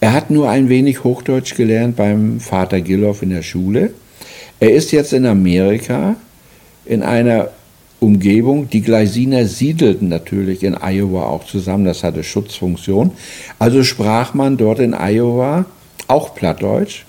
Er 0.01 0.13
hat 0.13 0.31
nur 0.31 0.49
ein 0.49 0.69
wenig 0.69 1.05
Hochdeutsch 1.05 1.55
gelernt 1.55 1.97
beim 1.97 2.41
Vater 2.41 2.81
Gilloff 2.81 3.23
in 3.23 3.31
der 3.31 3.43
Schule. 3.43 3.93
Er 4.59 4.73
ist 4.73 4.93
jetzt 4.93 5.13
in 5.13 5.25
Amerika 5.25 6.17
in 6.85 7.03
einer 7.03 7.51
Umgebung. 8.01 8.69
Die 8.71 8.81
Gleisiner 8.81 9.47
siedelten 9.47 10.09
natürlich 10.09 10.63
in 10.63 10.75
Iowa 10.75 11.25
auch 11.25 11.45
zusammen, 11.45 11.85
das 11.85 12.03
hatte 12.03 12.25
Schutzfunktion. 12.25 13.13
Also 13.59 13.85
sprach 13.85 14.35
man 14.35 14.57
dort 14.57 14.81
in 14.81 14.95
Iowa 14.95 15.67
auch 16.09 16.35
Plattdeutsch. 16.35 17.05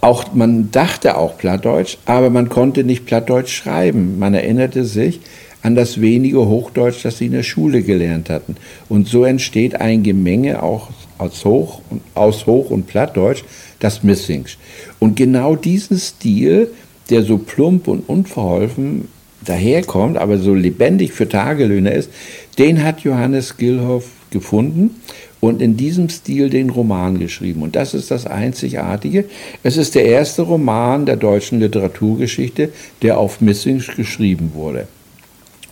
Auch, 0.00 0.34
man 0.34 0.70
dachte 0.72 1.16
auch 1.16 1.38
Plattdeutsch, 1.38 1.98
aber 2.04 2.30
man 2.30 2.48
konnte 2.48 2.82
nicht 2.82 3.06
Plattdeutsch 3.06 3.54
schreiben. 3.54 4.18
Man 4.18 4.34
erinnerte 4.34 4.84
sich 4.84 5.20
an 5.62 5.74
das 5.74 6.00
wenige 6.00 6.46
Hochdeutsch, 6.46 7.04
das 7.04 7.18
sie 7.18 7.26
in 7.26 7.32
der 7.32 7.42
Schule 7.42 7.82
gelernt 7.82 8.30
hatten. 8.30 8.56
Und 8.88 9.06
so 9.06 9.24
entsteht 9.24 9.80
ein 9.80 10.02
Gemenge 10.02 10.62
auch 10.62 10.88
aus 11.18 11.44
Hoch- 11.44 11.80
und, 11.90 12.02
aus 12.14 12.46
Hoch- 12.46 12.70
und 12.70 12.86
Plattdeutsch, 12.86 13.44
das 13.78 14.02
Missings. 14.02 14.56
Und 14.98 15.16
genau 15.16 15.56
diesen 15.56 15.98
Stil, 15.98 16.70
der 17.10 17.22
so 17.22 17.38
plump 17.38 17.88
und 17.88 18.08
unverholfen 18.08 19.08
daherkommt, 19.48 20.16
aber 20.16 20.38
so 20.38 20.54
lebendig 20.54 21.12
für 21.12 21.28
Tagelöhner 21.28 21.92
ist, 21.92 22.10
den 22.58 22.84
hat 22.84 23.00
Johannes 23.00 23.56
Gilhoff 23.56 24.04
gefunden 24.30 24.96
und 25.40 25.62
in 25.62 25.76
diesem 25.76 26.08
Stil 26.08 26.50
den 26.50 26.70
Roman 26.70 27.18
geschrieben. 27.18 27.62
Und 27.62 27.76
das 27.76 27.94
ist 27.94 28.10
das 28.10 28.26
Einzigartige. 28.26 29.24
Es 29.62 29.76
ist 29.76 29.94
der 29.94 30.04
erste 30.04 30.42
Roman 30.42 31.06
der 31.06 31.16
deutschen 31.16 31.60
Literaturgeschichte, 31.60 32.72
der 33.02 33.18
auf 33.18 33.40
Missing 33.40 33.82
geschrieben 33.96 34.52
wurde. 34.54 34.88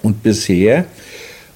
Und 0.02 0.23
bisher, 0.23 0.85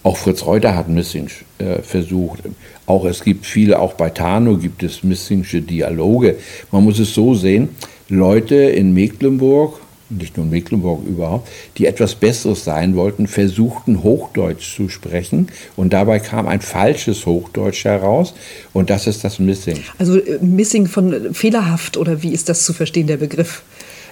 auch 0.03 0.17
Fritz 0.17 0.45
Reuter 0.45 0.75
hat 0.75 0.89
Missing 0.89 1.29
äh, 1.59 1.83
versucht. 1.83 2.41
Auch 2.87 3.05
es 3.05 3.23
gibt 3.23 3.47
viele, 3.47 3.79
auch 3.79 3.95
bei 3.95 4.11
Tano 4.11 4.57
gibt 4.57 4.83
es 4.83 5.05
Missingsche 5.05 5.61
Dialoge. 5.61 6.37
Man 6.73 6.85
muss 6.85 6.99
es 6.99 7.15
so 7.15 7.35
sehen, 7.35 7.69
Leute 8.09 8.57
in 8.57 8.93
Mecklenburg, 8.93 9.79
nicht 10.11 10.37
nur 10.37 10.45
in 10.47 10.51
Mecklenburg 10.51 11.07
überhaupt, 11.07 11.49
die 11.79 11.87
etwas 11.87 12.15
Besseres 12.15 12.65
sein 12.65 12.97
wollten, 12.97 13.27
versuchten 13.27 14.03
Hochdeutsch 14.03 14.77
zu 14.77 14.89
sprechen 14.89 15.49
und 15.77 15.93
dabei 15.93 16.19
kam 16.19 16.49
ein 16.49 16.61
falsches 16.61 17.27
Hochdeutsch 17.27 17.85
heraus 17.85 18.35
und 18.73 18.91
das 18.91 19.07
ist 19.07 19.25
das 19.25 19.39
Missing. 19.39 19.79
Also 19.99 20.19
äh, 20.19 20.39
Missing 20.41 20.87
von 20.87 21.33
fehlerhaft 21.35 21.97
oder 21.97 22.23
wie 22.23 22.33
ist 22.33 22.49
das 22.49 22.65
zu 22.65 22.73
verstehen, 22.73 23.07
der 23.07 23.17
Begriff? 23.19 23.63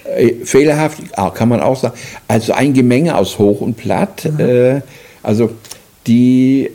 Äh, 0.05 0.45
fehlerhaft 0.45 0.99
kann 1.35 1.49
man 1.49 1.61
auch 1.61 1.77
sagen. 1.77 1.95
Also 2.29 2.53
ein 2.53 2.73
Gemenge 2.73 3.17
aus 3.17 3.39
Hoch 3.39 3.61
und 3.61 3.77
Platt. 3.77 4.25
Äh, 4.39 4.81
also 5.23 5.51
die 6.07 6.71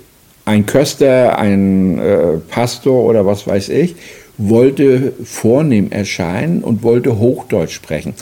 ein 0.45 0.65
Köster, 0.65 1.37
ein 1.37 1.97
äh, 1.99 2.37
Pastor 2.49 3.05
oder 3.05 3.25
was 3.25 3.47
weiß 3.47 3.69
ich 3.69 3.95
wollte 4.37 5.13
vornehm 5.23 5.91
erscheinen 5.91 6.63
und 6.63 6.83
wollte 6.83 7.19
Hochdeutsch 7.19 7.73
sprechen. 7.73 8.13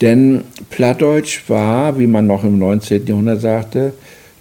Denn 0.00 0.44
Plattdeutsch 0.70 1.48
war, 1.48 1.98
wie 1.98 2.06
man 2.06 2.26
noch 2.26 2.44
im 2.44 2.58
19. 2.58 3.06
Jahrhundert 3.06 3.40
sagte, 3.40 3.92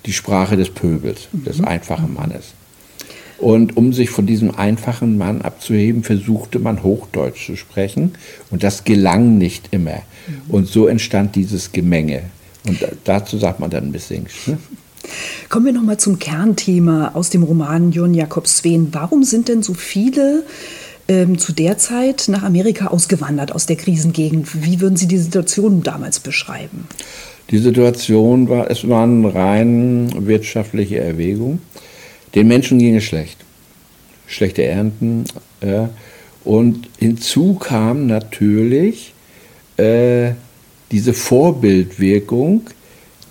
die 0.06 0.14
Sprache 0.14 0.56
des 0.56 0.70
Pöbels, 0.70 1.28
mhm. 1.32 1.44
des 1.44 1.62
einfachen 1.62 2.14
Mannes. 2.14 2.54
Und 3.40 3.78
um 3.78 3.94
sich 3.94 4.10
von 4.10 4.26
diesem 4.26 4.56
einfachen 4.56 5.18
Mann 5.18 5.42
abzuheben, 5.42 6.04
versuchte 6.04 6.58
man 6.60 6.82
Hochdeutsch 6.82 7.46
zu 7.46 7.56
sprechen. 7.56 8.14
Und 8.50 8.64
das 8.64 8.84
gelang 8.84 9.38
nicht 9.38 9.68
immer. 9.72 9.92
Mhm. 10.28 10.42
Und 10.50 10.68
so 10.68 10.88
entstand 10.88 11.36
dieses 11.36 11.72
Gemenge. 11.72 12.24
Und 12.68 12.80
dazu 13.04 13.38
sagt 13.38 13.60
man 13.60 13.70
dann 13.70 13.92
Missings. 13.92 14.48
Ne? 14.48 14.58
Kommen 15.50 15.68
wir 15.68 15.74
nochmal 15.74 15.98
zum 15.98 16.20
Kernthema 16.20 17.12
aus 17.14 17.30
dem 17.30 17.44
Roman 17.44 17.92
Jon 17.92 18.14
Jakob 18.14 18.48
Sven. 18.48 18.90
Warum 18.92 19.24
sind 19.24 19.48
denn 19.48 19.64
so 19.64 19.74
viele 19.74 20.44
ähm, 21.08 21.38
zu 21.38 21.54
der 21.54 21.78
Zeit 21.78 22.26
nach 22.28 22.44
Amerika 22.44 22.88
ausgewandert 22.88 23.52
aus 23.54 23.66
der 23.66 23.76
Krisengegend. 23.76 24.64
Wie 24.66 24.82
würden 24.82 24.98
Sie 24.98 25.08
die 25.08 25.18
Situation 25.18 25.84
damals 25.84 26.20
beschreiben? 26.20 26.88
Die 27.50 27.60
Situation 27.60 28.50
war, 28.50 28.70
es 28.70 28.88
waren 28.90 29.26
rein 29.26 30.28
wirtschaftliche 30.28 31.00
Erwägungen. 31.00 31.62
Den 32.36 32.48
Menschen 32.48 32.80
ging 32.80 32.96
es 32.96 33.06
schlecht. 33.06 33.38
Schlechte 34.28 34.64
Ernten. 34.64 35.24
Äh, 35.62 35.88
und 36.44 36.90
hinzu 36.98 37.56
kam 37.56 38.08
natürlich 38.08 39.14
äh, 39.78 40.32
diese 40.92 41.14
Vorbildwirkung, 41.14 42.68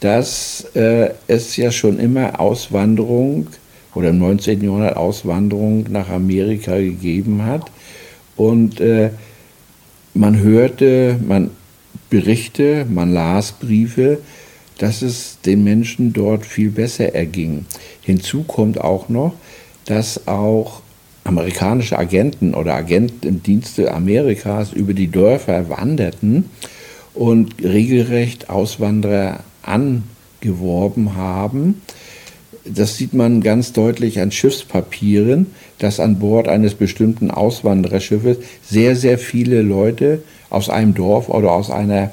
dass 0.00 0.66
äh, 0.74 1.10
es 1.26 1.56
ja 1.56 1.70
schon 1.70 1.98
immer 1.98 2.40
Auswanderung 2.40 3.48
oder 3.96 4.10
im 4.10 4.18
19. 4.18 4.62
Jahrhundert 4.62 4.96
Auswanderung 4.96 5.86
nach 5.90 6.10
Amerika 6.10 6.76
gegeben 6.76 7.44
hat. 7.44 7.70
Und 8.36 8.78
äh, 8.78 9.10
man 10.12 10.38
hörte, 10.38 11.18
man 11.26 11.50
Berichte, 12.10 12.86
man 12.88 13.12
las 13.12 13.52
Briefe, 13.52 14.18
dass 14.78 15.00
es 15.00 15.38
den 15.44 15.64
Menschen 15.64 16.12
dort 16.12 16.44
viel 16.44 16.70
besser 16.70 17.14
erging. 17.14 17.64
Hinzu 18.02 18.42
kommt 18.42 18.80
auch 18.80 19.08
noch, 19.08 19.32
dass 19.86 20.28
auch 20.28 20.82
amerikanische 21.24 21.98
Agenten 21.98 22.54
oder 22.54 22.74
Agenten 22.74 23.26
im 23.26 23.42
Dienste 23.42 23.92
Amerikas 23.92 24.74
über 24.74 24.92
die 24.92 25.10
Dörfer 25.10 25.70
wanderten 25.70 26.50
und 27.14 27.54
regelrecht 27.62 28.50
Auswanderer 28.50 29.40
angeworben 29.62 31.16
haben 31.16 31.80
das 32.68 32.96
sieht 32.96 33.14
man 33.14 33.40
ganz 33.42 33.72
deutlich 33.72 34.20
an 34.20 34.30
Schiffspapieren, 34.32 35.46
dass 35.78 36.00
an 36.00 36.18
Bord 36.18 36.48
eines 36.48 36.74
bestimmten 36.74 37.30
Auswandererschiffes 37.30 38.38
sehr, 38.62 38.96
sehr 38.96 39.18
viele 39.18 39.62
Leute 39.62 40.22
aus 40.50 40.68
einem 40.70 40.94
Dorf 40.94 41.28
oder 41.28 41.52
aus 41.52 41.70
einer 41.70 42.10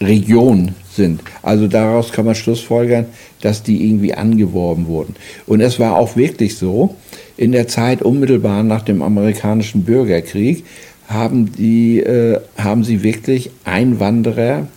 Region 0.00 0.74
sind. 0.92 1.20
Also 1.42 1.68
daraus 1.68 2.12
kann 2.12 2.24
man 2.24 2.34
schlussfolgern, 2.34 3.06
dass 3.42 3.62
die 3.62 3.86
irgendwie 3.86 4.14
angeworben 4.14 4.86
wurden. 4.86 5.14
Und 5.46 5.60
es 5.60 5.78
war 5.78 5.96
auch 5.96 6.16
wirklich 6.16 6.56
so, 6.56 6.96
in 7.36 7.52
der 7.52 7.68
Zeit 7.68 8.02
unmittelbar 8.02 8.62
nach 8.62 8.82
dem 8.82 9.02
amerikanischen 9.02 9.84
Bürgerkrieg 9.84 10.64
haben, 11.08 11.52
die, 11.52 12.00
äh, 12.00 12.40
haben 12.56 12.84
sie 12.84 13.02
wirklich 13.02 13.50
Einwanderer 13.64 14.68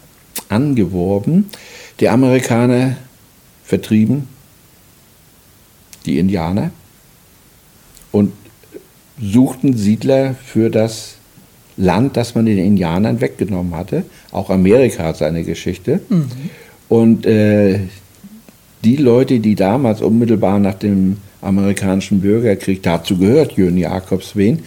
angeworben, 0.50 1.50
die 2.00 2.10
Amerikaner 2.10 2.98
vertrieben, 3.64 4.28
die 6.06 6.20
Indianer, 6.20 6.72
und 8.12 8.32
suchten 9.20 9.76
Siedler 9.76 10.36
für 10.36 10.70
das 10.70 11.16
Land, 11.78 12.16
das 12.18 12.36
man 12.36 12.46
den 12.46 12.60
Indianern 12.60 13.22
weggenommen 13.22 13.76
hatte. 13.76 14.04
Auch 14.32 14.50
Amerika 14.50 15.04
hat 15.04 15.18
seine 15.18 15.44
Geschichte. 15.44 16.02
Mhm. 16.10 16.30
Und 16.90 17.26
äh, 17.26 17.80
die 18.84 18.98
Leute, 18.98 19.40
die 19.40 19.56
damals 19.56 20.02
unmittelbar 20.02 20.60
nach 20.60 20.76
dem 20.76 21.18
amerikanischen 21.42 22.22
Bürgerkrieg, 22.22 22.84
dazu 22.84 23.18
gehört 23.18 23.54
Jön 23.54 23.78
Jakobswen, 23.78 24.60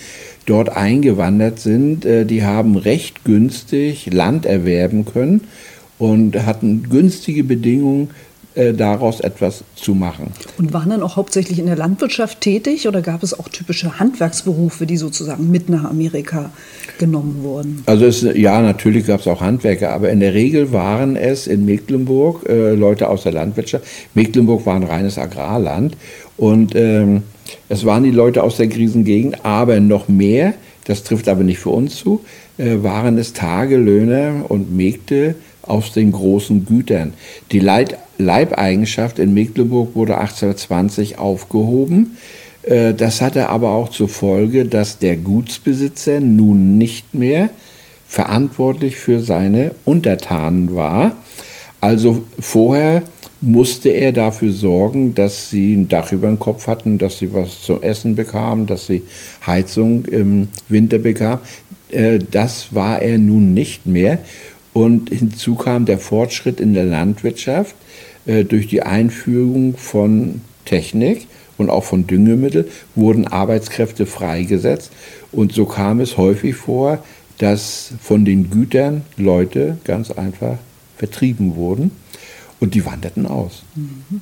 dort 0.46 0.70
eingewandert 0.70 1.60
sind, 1.60 2.04
äh, 2.04 2.24
die 2.24 2.44
haben 2.44 2.76
recht 2.76 3.24
günstig 3.24 4.12
Land 4.12 4.46
erwerben 4.46 5.04
können 5.04 5.42
und 5.98 6.44
hatten 6.44 6.88
günstige 6.88 7.44
Bedingungen 7.44 8.10
äh, 8.56 8.72
daraus 8.72 9.20
etwas 9.20 9.64
zu 9.74 9.94
machen. 9.94 10.32
Und 10.56 10.72
waren 10.72 10.88
dann 10.88 11.02
auch 11.02 11.16
hauptsächlich 11.16 11.58
in 11.58 11.66
der 11.66 11.76
Landwirtschaft 11.76 12.40
tätig 12.40 12.88
oder 12.88 13.02
gab 13.02 13.22
es 13.22 13.38
auch 13.38 13.48
typische 13.48 13.98
Handwerksberufe, 13.98 14.86
die 14.86 14.96
sozusagen 14.96 15.50
mit 15.50 15.68
nach 15.68 15.84
Amerika 15.84 16.50
genommen 16.98 17.42
wurden? 17.42 17.82
Also 17.84 18.06
es, 18.06 18.22
ja, 18.22 18.62
natürlich 18.62 19.06
gab 19.06 19.20
es 19.20 19.26
auch 19.26 19.42
Handwerker, 19.42 19.92
aber 19.92 20.10
in 20.10 20.20
der 20.20 20.32
Regel 20.32 20.72
waren 20.72 21.16
es 21.16 21.46
in 21.46 21.66
Mecklenburg 21.66 22.48
äh, 22.48 22.72
Leute 22.72 23.10
aus 23.10 23.24
der 23.24 23.32
Landwirtschaft. 23.32 23.84
Mecklenburg 24.14 24.64
war 24.64 24.76
ein 24.76 24.84
reines 24.84 25.18
Agrarland 25.18 25.94
und 26.38 26.74
ähm, 26.74 27.24
es 27.68 27.84
waren 27.84 28.04
die 28.04 28.10
Leute 28.10 28.42
aus 28.42 28.56
der 28.56 28.68
Krisengegend, 28.68 29.44
aber 29.44 29.80
noch 29.80 30.08
mehr, 30.08 30.54
das 30.84 31.04
trifft 31.04 31.28
aber 31.28 31.44
nicht 31.44 31.58
für 31.58 31.70
uns 31.70 31.96
zu, 31.96 32.24
äh, 32.58 32.82
waren 32.82 33.18
es 33.18 33.34
Tagelöhner 33.34 34.46
und 34.48 34.74
Mägde 34.74 35.34
aus 35.66 35.92
den 35.92 36.12
großen 36.12 36.64
Gütern. 36.64 37.14
Die 37.52 37.60
Leit 37.60 37.98
Leibeigenschaft 38.18 39.18
in 39.18 39.34
Mecklenburg 39.34 39.94
wurde 39.94 40.18
1820 40.18 41.18
aufgehoben. 41.18 42.16
Äh, 42.62 42.94
das 42.94 43.20
hatte 43.20 43.48
aber 43.48 43.70
auch 43.70 43.90
zur 43.90 44.08
Folge, 44.08 44.64
dass 44.64 44.98
der 44.98 45.16
Gutsbesitzer 45.16 46.20
nun 46.20 46.78
nicht 46.78 47.14
mehr 47.14 47.50
verantwortlich 48.06 48.96
für 48.96 49.20
seine 49.20 49.72
Untertanen 49.84 50.74
war. 50.74 51.16
Also 51.80 52.24
vorher 52.38 53.02
musste 53.40 53.90
er 53.90 54.12
dafür 54.12 54.52
sorgen, 54.52 55.14
dass 55.14 55.50
sie 55.50 55.74
ein 55.74 55.88
Dach 55.88 56.10
über 56.12 56.28
dem 56.28 56.38
Kopf 56.38 56.66
hatten, 56.66 56.98
dass 56.98 57.18
sie 57.18 57.34
was 57.34 57.62
zu 57.62 57.82
essen 57.82 58.16
bekamen, 58.16 58.66
dass 58.66 58.86
sie 58.86 59.02
Heizung 59.46 60.04
im 60.06 60.48
Winter 60.68 60.98
bekamen. 60.98 61.40
Äh, 61.90 62.18
das 62.30 62.74
war 62.74 63.02
er 63.02 63.18
nun 63.18 63.54
nicht 63.54 63.86
mehr. 63.86 64.18
Und 64.76 65.08
hinzu 65.08 65.54
kam 65.54 65.86
der 65.86 65.98
Fortschritt 65.98 66.60
in 66.60 66.74
der 66.74 66.84
Landwirtschaft 66.84 67.74
äh, 68.26 68.44
durch 68.44 68.66
die 68.66 68.82
Einführung 68.82 69.74
von 69.74 70.42
Technik 70.66 71.28
und 71.56 71.70
auch 71.70 71.84
von 71.84 72.06
Düngemittel 72.06 72.68
wurden 72.94 73.26
Arbeitskräfte 73.26 74.04
freigesetzt. 74.04 74.92
Und 75.32 75.54
so 75.54 75.64
kam 75.64 76.00
es 76.00 76.18
häufig 76.18 76.56
vor, 76.56 77.02
dass 77.38 77.94
von 78.02 78.26
den 78.26 78.50
Gütern 78.50 79.00
Leute 79.16 79.78
ganz 79.84 80.10
einfach 80.10 80.58
vertrieben 80.98 81.56
wurden 81.56 81.90
und 82.60 82.74
die 82.74 82.84
wanderten 82.84 83.24
aus. 83.24 83.62
Mhm. 83.76 84.20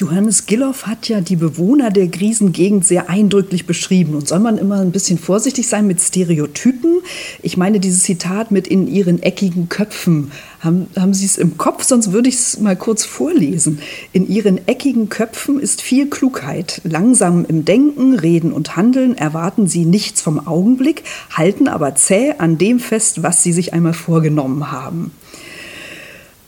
Johannes 0.00 0.46
Gilloff 0.46 0.86
hat 0.86 1.10
ja 1.10 1.20
die 1.20 1.36
Bewohner 1.36 1.90
der 1.90 2.06
Griesengegend 2.06 2.86
sehr 2.86 3.10
eindrücklich 3.10 3.66
beschrieben. 3.66 4.14
Und 4.14 4.26
soll 4.26 4.38
man 4.38 4.56
immer 4.56 4.80
ein 4.80 4.92
bisschen 4.92 5.18
vorsichtig 5.18 5.68
sein 5.68 5.86
mit 5.86 6.00
Stereotypen? 6.00 7.02
Ich 7.42 7.58
meine, 7.58 7.80
dieses 7.80 8.04
Zitat 8.04 8.50
mit 8.50 8.66
in 8.66 8.88
ihren 8.88 9.22
eckigen 9.22 9.68
Köpfen. 9.68 10.32
Haben, 10.60 10.86
haben 10.98 11.12
Sie 11.12 11.26
es 11.26 11.36
im 11.36 11.58
Kopf? 11.58 11.84
Sonst 11.84 12.12
würde 12.12 12.30
ich 12.30 12.36
es 12.36 12.58
mal 12.60 12.76
kurz 12.76 13.04
vorlesen. 13.04 13.80
In 14.14 14.26
ihren 14.26 14.66
eckigen 14.66 15.10
Köpfen 15.10 15.60
ist 15.60 15.82
viel 15.82 16.08
Klugheit. 16.08 16.80
Langsam 16.84 17.44
im 17.44 17.66
Denken, 17.66 18.14
Reden 18.14 18.52
und 18.52 18.76
Handeln 18.76 19.18
erwarten 19.18 19.66
sie 19.66 19.84
nichts 19.84 20.22
vom 20.22 20.46
Augenblick, 20.46 21.02
halten 21.30 21.68
aber 21.68 21.94
zäh 21.94 22.32
an 22.38 22.56
dem 22.56 22.80
fest, 22.80 23.22
was 23.22 23.42
sie 23.42 23.52
sich 23.52 23.74
einmal 23.74 23.92
vorgenommen 23.92 24.72
haben. 24.72 25.12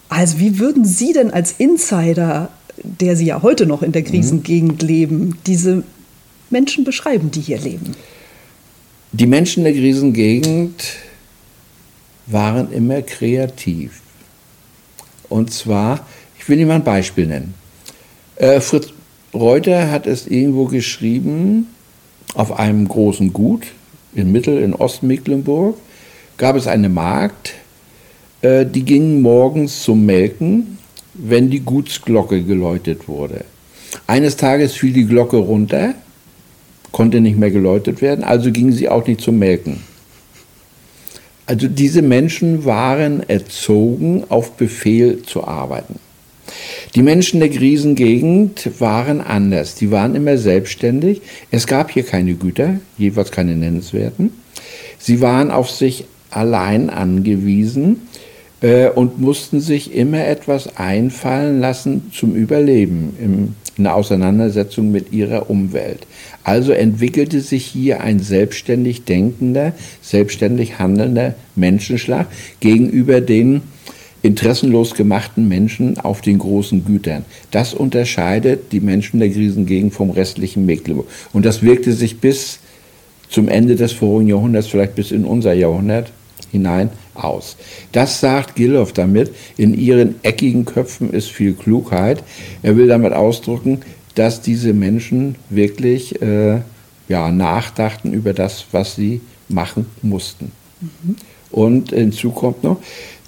Also 0.09 0.39
wie 0.39 0.59
würden 0.59 0.85
Sie 0.85 1.15
denn 1.15 1.31
als 1.31 1.53
Insider 1.57 2.51
der 2.85 3.17
Sie 3.17 3.27
ja 3.27 3.43
heute 3.43 3.67
noch 3.67 3.83
in 3.83 3.93
der 3.93 4.03
Krisengegend 4.03 4.83
mhm. 4.83 4.89
leben, 4.89 5.39
diese 5.47 5.85
Menschen 6.51 6.85
beschreiben, 6.85 7.31
die 7.31 7.41
hier 7.41 7.59
leben? 7.59 7.95
Die 9.13 9.27
Menschen 9.27 9.65
der 9.65 9.73
Krisengegend 9.73 10.83
waren 12.27 12.73
immer 12.73 13.03
kreativ. 13.03 14.01
Und 15.29 15.53
zwar, 15.53 16.07
ich 16.39 16.49
will 16.49 16.59
Ihnen 16.59 16.69
mal 16.69 16.77
ein 16.77 16.85
Beispiel 16.85 17.27
nennen. 17.27 17.55
Äh, 18.37 18.61
Fritz 18.61 18.89
Reuter 19.35 19.91
hat 19.91 20.07
es 20.07 20.27
irgendwo 20.27 20.67
geschrieben, 20.67 21.69
auf 22.35 22.59
einem 22.59 22.87
großen 22.89 23.33
Gut 23.33 23.67
in 24.15 24.33
Mittel- 24.33 24.63
in 24.63 24.75
Ostmecklenburg 24.75 25.77
gab 26.37 26.57
es 26.57 26.67
eine 26.67 26.89
Magd, 26.89 27.55
äh, 28.43 28.67
die 28.67 28.85
ging 28.85 29.23
morgens 29.23 29.83
zum 29.83 30.05
Melken 30.05 30.79
wenn 31.15 31.51
die 31.51 31.61
Gutsglocke 31.61 32.43
geläutet 32.43 33.09
wurde. 33.09 33.45
Eines 34.07 34.37
Tages 34.37 34.75
fiel 34.75 34.93
die 34.93 35.07
Glocke 35.07 35.37
runter, 35.37 35.95
konnte 36.91 37.21
nicht 37.21 37.39
mehr 37.39 37.51
geläutet 37.51 38.03
werden, 38.03 38.25
also 38.25 38.51
ging 38.51 38.73
sie 38.73 38.89
auch 38.89 39.07
nicht 39.07 39.21
zum 39.21 39.39
Melken. 39.39 39.81
Also 41.47 41.69
diese 41.69 42.03
Menschen 42.03 42.65
waren 42.65 43.29
erzogen, 43.29 44.25
auf 44.29 44.53
Befehl 44.53 45.23
zu 45.23 45.45
arbeiten. 45.45 45.99
Die 46.95 47.03
Menschen 47.03 47.41
der 47.41 47.49
Krisengegend 47.49 48.71
waren 48.81 49.21
anders. 49.21 49.75
Die 49.75 49.91
waren 49.91 50.15
immer 50.15 50.37
selbstständig. 50.37 51.23
Es 51.51 51.67
gab 51.67 51.91
hier 51.91 52.05
keine 52.05 52.35
Güter, 52.35 52.81
jeweils 52.99 53.31
keine 53.31 53.57
nennenswerten. 53.57 54.31
Sie 54.99 55.21
waren 55.21 55.51
auf 55.51 55.71
sich 55.71 56.05
allein 56.31 56.91
angewiesen 56.91 58.03
äh, 58.63 58.89
und 58.89 59.21
mussten 59.21 59.61
sich 59.61 59.95
immer 59.95 60.25
etwas 60.25 60.77
einfallen 60.77 61.61
lassen 61.61 62.11
zum 62.13 62.35
Überleben 62.35 63.15
im, 63.21 63.55
in 63.77 63.85
der 63.85 63.97
Auseinandersetzung 63.97 64.91
mit 64.91 65.13
ihrer 65.13 65.51
Umwelt. 65.51 66.07
Also 66.45 66.73
entwickelte 66.73 67.41
sich 67.41 67.65
hier 67.65 68.01
ein 68.01 68.21
selbstständig 68.21 69.05
denkender, 69.05 69.73
selbstständig 70.01 70.79
handelnder 70.79 71.35
Menschenschlag 71.55 72.27
gegenüber 72.61 73.21
den 73.21 73.63
interessenlos 74.23 74.95
gemachten 74.95 75.49
Menschen 75.49 75.99
auf 75.99 76.21
den 76.21 76.39
großen 76.39 76.85
Gütern. 76.85 77.25
Das 77.51 77.75
unterscheidet 77.75 78.73
die 78.73 78.81
Menschen 78.81 79.19
der 79.19 79.31
Krisengegend 79.31 79.93
vom 79.93 80.11
restlichen 80.11 80.65
Mecklenburg. 80.65 81.09
Und 81.33 81.45
das 81.45 81.63
wirkte 81.63 81.93
sich 81.93 82.21
bis 82.21 82.61
zum 83.29 83.49
Ende 83.49 83.75
des 83.75 83.93
vorigen 83.93 84.29
Jahrhunderts, 84.29 84.69
vielleicht 84.69 84.95
bis 84.95 85.11
in 85.11 85.25
unser 85.25 85.55
Jahrhundert 85.55 86.13
hinein 86.53 86.91
aus. 87.15 87.57
Das 87.91 88.21
sagt 88.21 88.55
Gilloff 88.55 88.93
damit, 88.93 89.35
in 89.57 89.75
ihren 89.75 90.23
eckigen 90.23 90.65
Köpfen 90.65 91.11
ist 91.13 91.31
viel 91.31 91.55
Klugheit. 91.55 92.23
Er 92.63 92.77
will 92.77 92.87
damit 92.87 93.13
ausdrücken, 93.13 93.81
dass 94.15 94.43
diese 94.43 94.75
Menschen 94.75 95.37
wirklich 95.51 96.21
äh, 96.23 96.61
ja, 97.09 97.31
nachdachten 97.31 98.13
über 98.13 98.35
das, 98.35 98.67
was 98.71 98.95
sie 98.95 99.21
machen 99.49 99.87
mussten. 100.03 100.53
Mhm. 100.81 101.17
Und 101.51 101.91
hinzu 101.91 102.31
kommt 102.31 102.63
noch, 102.63 102.79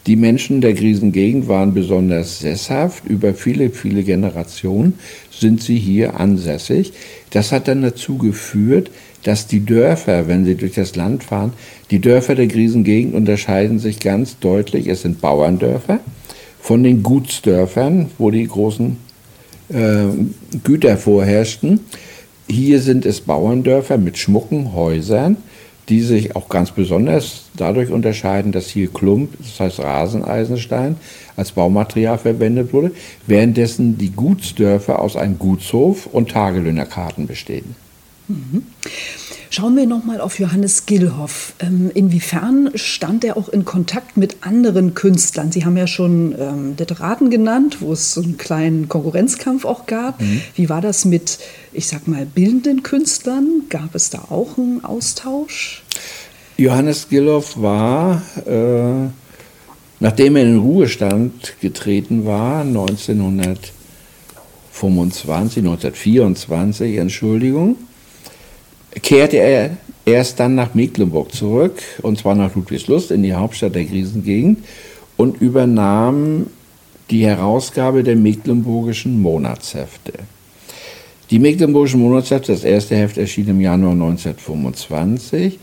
die 0.06 0.16
Menschen 0.16 0.60
der 0.60 0.74
Krisengegend 0.74 1.48
waren 1.48 1.72
besonders 1.72 2.40
sesshaft. 2.40 3.04
Über 3.06 3.32
viele, 3.34 3.70
viele 3.70 4.02
Generationen 4.02 4.98
sind 5.30 5.62
sie 5.62 5.78
hier 5.78 6.20
ansässig. 6.20 6.92
Das 7.30 7.52
hat 7.52 7.68
dann 7.68 7.82
dazu 7.82 8.18
geführt, 8.18 8.90
dass 9.22 9.46
die 9.46 9.64
Dörfer, 9.64 10.28
wenn 10.28 10.44
sie 10.44 10.56
durch 10.56 10.74
das 10.74 10.94
Land 10.96 11.24
fahren, 11.24 11.54
die 11.90 12.00
Dörfer 12.00 12.34
der 12.34 12.48
Krisengegend 12.48 13.14
unterscheiden 13.14 13.78
sich 13.78 14.00
ganz 14.00 14.38
deutlich. 14.38 14.86
Es 14.86 15.02
sind 15.02 15.22
Bauerndörfer 15.22 16.00
von 16.60 16.82
den 16.82 17.02
Gutsdörfern, 17.02 18.10
wo 18.18 18.30
die 18.30 18.46
großen 18.46 18.98
äh, 19.70 20.04
Güter 20.62 20.98
vorherrschten. 20.98 21.80
Hier 22.46 22.80
sind 22.80 23.06
es 23.06 23.22
Bauerndörfer 23.22 23.96
mit 23.96 24.18
schmucken 24.18 24.74
Häusern, 24.74 25.38
die 25.88 26.00
sich 26.00 26.34
auch 26.34 26.48
ganz 26.48 26.70
besonders 26.70 27.44
dadurch 27.56 27.90
unterscheiden, 27.90 28.52
dass 28.52 28.68
hier 28.68 28.88
Klump, 28.88 29.30
das 29.38 29.60
heißt 29.60 29.80
Raseneisenstein, 29.80 30.96
als 31.36 31.52
Baumaterial 31.52 32.18
verwendet 32.18 32.72
wurde, 32.72 32.92
währenddessen 33.26 33.98
die 33.98 34.10
Gutsdörfer 34.10 35.00
aus 35.00 35.16
einem 35.16 35.38
Gutshof 35.38 36.06
und 36.06 36.30
Tagelöhnerkarten 36.30 37.26
bestehen. 37.26 37.76
Mhm. 38.28 38.62
Schauen 39.56 39.76
wir 39.76 39.86
nochmal 39.86 40.20
auf 40.20 40.40
Johannes 40.40 40.84
Gillhoff. 40.84 41.52
Ähm, 41.60 41.88
inwiefern 41.94 42.72
stand 42.74 43.22
er 43.22 43.36
auch 43.36 43.48
in 43.48 43.64
Kontakt 43.64 44.16
mit 44.16 44.38
anderen 44.40 44.94
Künstlern? 44.94 45.52
Sie 45.52 45.64
haben 45.64 45.76
ja 45.76 45.86
schon 45.86 46.34
ähm, 46.36 46.74
Literaten 46.76 47.30
genannt, 47.30 47.76
wo 47.78 47.92
es 47.92 48.14
so 48.14 48.20
einen 48.20 48.36
kleinen 48.36 48.88
Konkurrenzkampf 48.88 49.64
auch 49.64 49.86
gab. 49.86 50.20
Mhm. 50.20 50.40
Wie 50.56 50.68
war 50.68 50.80
das 50.80 51.04
mit, 51.04 51.38
ich 51.72 51.86
sag 51.86 52.08
mal, 52.08 52.26
bildenden 52.26 52.82
Künstlern? 52.82 53.62
Gab 53.68 53.94
es 53.94 54.10
da 54.10 54.24
auch 54.28 54.58
einen 54.58 54.84
Austausch? 54.84 55.84
Johannes 56.56 57.08
Gillhoff 57.08 57.62
war, 57.62 58.22
äh, 58.46 59.06
nachdem 60.00 60.34
er 60.34 60.42
in 60.42 60.54
den 60.54 60.58
Ruhestand 60.58 61.60
getreten 61.60 62.26
war, 62.26 62.62
1925, 62.62 65.58
1924, 65.58 66.96
Entschuldigung, 66.96 67.76
kehrte 69.02 69.38
er 69.38 69.76
erst 70.04 70.40
dann 70.40 70.54
nach 70.54 70.74
Mecklenburg 70.74 71.32
zurück, 71.32 71.82
und 72.02 72.18
zwar 72.18 72.34
nach 72.34 72.54
Ludwigslust 72.54 73.10
in 73.10 73.22
die 73.22 73.34
Hauptstadt 73.34 73.74
der 73.74 73.84
Krisengegend 73.84 74.58
und 75.16 75.40
übernahm 75.40 76.46
die 77.10 77.26
Herausgabe 77.26 78.02
der 78.02 78.16
Mecklenburgischen 78.16 79.20
Monatshefte. 79.20 80.12
Die 81.30 81.38
Mecklenburgischen 81.38 82.00
Monatshefte, 82.00 82.52
das 82.52 82.64
erste 82.64 82.96
Heft 82.96 83.18
erschien 83.18 83.48
im 83.48 83.60
Januar 83.60 83.92
1925, 83.92 85.58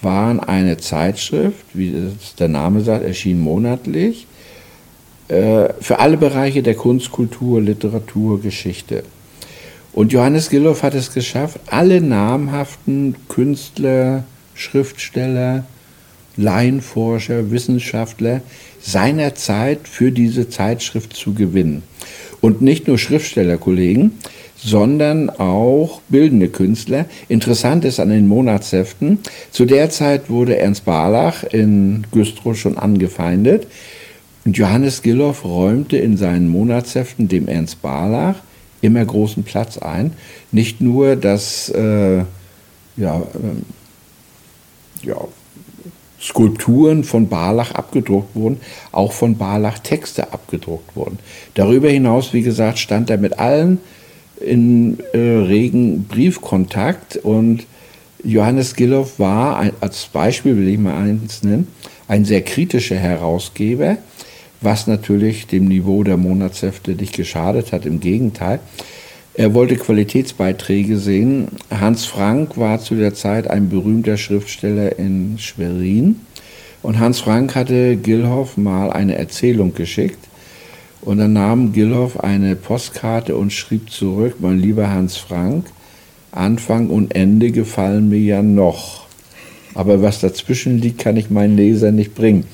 waren 0.00 0.40
eine 0.40 0.78
Zeitschrift, 0.78 1.64
wie 1.74 1.94
der 2.38 2.48
Name 2.48 2.80
sagt, 2.80 3.04
erschien 3.04 3.38
monatlich, 3.38 4.26
äh, 5.28 5.68
für 5.80 5.98
alle 5.98 6.16
Bereiche 6.16 6.62
der 6.62 6.74
Kunst, 6.74 7.12
Kultur, 7.12 7.60
Literatur, 7.60 8.40
Geschichte. 8.40 9.04
Und 9.92 10.12
Johannes 10.12 10.48
Gilloff 10.48 10.82
hat 10.82 10.94
es 10.94 11.12
geschafft, 11.12 11.60
alle 11.66 12.00
namhaften 12.00 13.14
Künstler, 13.28 14.24
Schriftsteller, 14.54 15.64
Laienforscher, 16.36 17.50
Wissenschaftler 17.50 18.40
seiner 18.80 19.34
Zeit 19.34 19.86
für 19.86 20.10
diese 20.10 20.48
Zeitschrift 20.48 21.14
zu 21.14 21.34
gewinnen. 21.34 21.82
Und 22.40 22.62
nicht 22.62 22.88
nur 22.88 22.98
Schriftstellerkollegen, 22.98 24.12
sondern 24.56 25.28
auch 25.28 26.00
bildende 26.08 26.48
Künstler. 26.48 27.06
Interessant 27.28 27.84
ist 27.84 28.00
an 28.00 28.08
den 28.08 28.28
Monatsheften, 28.28 29.18
zu 29.50 29.64
der 29.64 29.90
Zeit 29.90 30.30
wurde 30.30 30.56
Ernst 30.56 30.84
Barlach 30.84 31.44
in 31.44 32.06
Güstrow 32.12 32.56
schon 32.56 32.78
angefeindet. 32.78 33.66
Und 34.44 34.56
Johannes 34.56 35.02
Gilloff 35.02 35.44
räumte 35.44 35.98
in 35.98 36.16
seinen 36.16 36.48
Monatsheften 36.48 37.28
dem 37.28 37.46
Ernst 37.46 37.82
Barlach 37.82 38.36
immer 38.82 39.04
großen 39.04 39.44
Platz 39.44 39.78
ein. 39.78 40.12
Nicht 40.50 40.82
nur 40.82 41.16
das, 41.16 41.70
äh, 41.70 42.24
ja, 42.96 43.16
äh, 43.20 45.06
ja, 45.06 45.16
Skulpturen 46.20 47.02
von 47.02 47.28
Barlach 47.28 47.72
abgedruckt 47.72 48.36
wurden, 48.36 48.60
auch 48.92 49.12
von 49.12 49.38
Barlach 49.38 49.80
Texte 49.80 50.32
abgedruckt 50.32 50.94
wurden. 50.94 51.18
Darüber 51.54 51.88
hinaus, 51.88 52.32
wie 52.32 52.42
gesagt, 52.42 52.78
stand 52.78 53.10
er 53.10 53.18
mit 53.18 53.38
allen 53.40 53.80
in 54.40 54.98
äh, 55.12 55.18
regen 55.18 56.04
Briefkontakt 56.04 57.16
und 57.16 57.66
Johannes 58.24 58.76
Gilloff 58.76 59.18
war, 59.18 59.56
ein, 59.56 59.72
als 59.80 60.06
Beispiel 60.06 60.56
will 60.56 60.68
ich 60.68 60.78
mal 60.78 60.96
eins 60.96 61.42
nennen, 61.42 61.66
ein 62.06 62.24
sehr 62.24 62.42
kritischer 62.42 62.96
Herausgeber, 62.96 63.98
was 64.62 64.86
natürlich 64.86 65.46
dem 65.46 65.66
Niveau 65.66 66.02
der 66.02 66.16
Monatshefte 66.16 66.92
nicht 66.92 67.14
geschadet 67.14 67.72
hat, 67.72 67.86
im 67.86 68.00
Gegenteil. 68.00 68.60
Er 69.34 69.54
wollte 69.54 69.76
Qualitätsbeiträge 69.76 70.98
sehen. 70.98 71.48
Hans 71.70 72.04
Frank 72.04 72.58
war 72.58 72.80
zu 72.80 72.94
der 72.94 73.14
Zeit 73.14 73.48
ein 73.48 73.70
berühmter 73.70 74.18
Schriftsteller 74.18 74.98
in 74.98 75.38
Schwerin. 75.38 76.16
Und 76.82 76.98
Hans 76.98 77.20
Frank 77.20 77.54
hatte 77.54 77.96
Gilhoff 77.96 78.56
mal 78.56 78.92
eine 78.92 79.16
Erzählung 79.16 79.74
geschickt. 79.74 80.18
Und 81.00 81.18
dann 81.18 81.32
nahm 81.32 81.72
Gilhoff 81.72 82.20
eine 82.20 82.56
Postkarte 82.56 83.36
und 83.36 83.52
schrieb 83.52 83.90
zurück, 83.90 84.36
mein 84.40 84.58
lieber 84.58 84.90
Hans 84.90 85.16
Frank, 85.16 85.66
Anfang 86.30 86.90
und 86.90 87.14
Ende 87.14 87.50
gefallen 87.50 88.08
mir 88.08 88.20
ja 88.20 88.42
noch. 88.42 89.06
Aber 89.74 90.02
was 90.02 90.20
dazwischen 90.20 90.78
liegt, 90.78 90.98
kann 90.98 91.16
ich 91.16 91.30
meinen 91.30 91.56
Leser 91.56 91.92
nicht 91.92 92.14
bringen. 92.14 92.44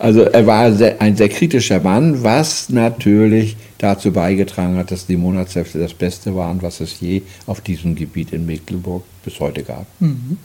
Also 0.00 0.22
er 0.22 0.46
war 0.46 0.72
ein 0.98 1.16
sehr 1.16 1.28
kritischer 1.28 1.80
Mann, 1.80 2.22
was 2.22 2.68
natürlich 2.68 3.56
dazu 3.78 4.12
beigetragen 4.12 4.76
hat, 4.76 4.90
dass 4.90 5.06
die 5.06 5.16
Monatshefte 5.16 5.78
das 5.78 5.94
Beste 5.94 6.34
waren, 6.34 6.62
was 6.62 6.80
es 6.80 7.00
je 7.00 7.22
auf 7.46 7.60
diesem 7.60 7.94
Gebiet 7.94 8.32
in 8.32 8.46
Mecklenburg 8.46 9.04
bis 9.24 9.38
heute 9.40 9.62
gab. 9.62 9.86
Mhm. 10.00 10.38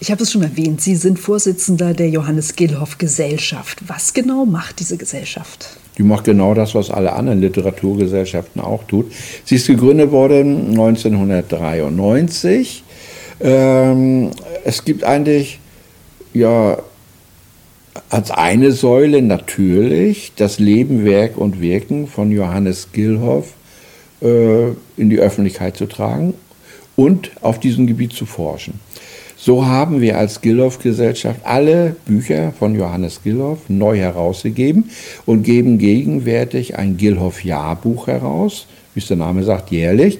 Ich 0.00 0.10
habe 0.10 0.22
es 0.22 0.32
schon 0.32 0.42
erwähnt, 0.42 0.82
Sie 0.82 0.96
sind 0.96 1.18
Vorsitzender 1.18 1.94
der 1.94 2.10
Johannes 2.10 2.56
Gilhoff 2.56 2.98
Gesellschaft. 2.98 3.78
Was 3.86 4.12
genau 4.12 4.44
macht 4.44 4.80
diese 4.80 4.98
Gesellschaft? 4.98 5.78
Die 5.96 6.02
macht 6.02 6.24
genau 6.24 6.52
das, 6.52 6.74
was 6.74 6.90
alle 6.90 7.14
anderen 7.14 7.40
Literaturgesellschaften 7.40 8.60
auch 8.60 8.84
tut. 8.84 9.10
Sie 9.44 9.54
ist 9.54 9.66
gegründet 9.66 10.10
worden 10.10 10.70
1993. 10.70 12.84
Ähm, 13.40 14.30
es 14.64 14.84
gibt 14.84 15.04
eigentlich 15.04 15.60
ja 16.32 16.78
als 18.10 18.30
eine 18.30 18.72
Säule 18.72 19.22
natürlich 19.22 20.32
das 20.36 20.58
Leben, 20.58 21.04
Werk 21.04 21.36
und 21.36 21.60
Wirken 21.60 22.06
von 22.06 22.30
Johannes 22.30 22.88
Gilhoff 22.92 23.52
äh, 24.22 24.68
in 24.96 25.10
die 25.10 25.18
Öffentlichkeit 25.18 25.76
zu 25.76 25.86
tragen 25.86 26.34
und 26.94 27.30
auf 27.40 27.60
diesem 27.60 27.86
Gebiet 27.86 28.12
zu 28.12 28.26
forschen. 28.26 28.80
So 29.38 29.66
haben 29.66 30.00
wir 30.00 30.18
als 30.18 30.40
Gilhoff-Gesellschaft 30.40 31.40
alle 31.44 31.94
Bücher 32.06 32.52
von 32.58 32.74
Johannes 32.74 33.22
Gilhoff 33.22 33.68
neu 33.68 33.98
herausgegeben 33.98 34.90
und 35.26 35.42
geben 35.42 35.78
gegenwärtig 35.78 36.78
ein 36.78 36.96
Gilhoff-Jahrbuch 36.96 38.06
heraus, 38.06 38.66
wie 38.94 39.00
es 39.00 39.08
der 39.08 39.18
Name 39.18 39.44
sagt, 39.44 39.70
jährlich. 39.70 40.18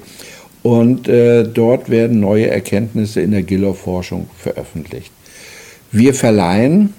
Und 0.67 1.07
äh, 1.07 1.45
dort 1.45 1.91
werden 1.91 2.19
neue 2.19 2.51
Erkenntnisse 2.51 3.21
in 3.21 3.31
der 3.31 3.45
Gilhoff-Forschung 3.45 4.29
veröffentlicht. 4.37 5.13
Wir 5.93 6.13
verleihen 6.13 6.93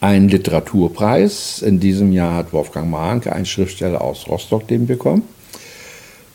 einen 0.00 0.30
Literaturpreis. 0.30 1.60
In 1.60 1.80
diesem 1.80 2.12
Jahr 2.12 2.34
hat 2.34 2.54
Wolfgang 2.54 2.90
Mahnke, 2.90 3.30
ein 3.30 3.44
Schriftsteller 3.44 4.00
aus 4.00 4.26
Rostock, 4.26 4.66
den 4.68 4.86
bekommen. 4.86 5.24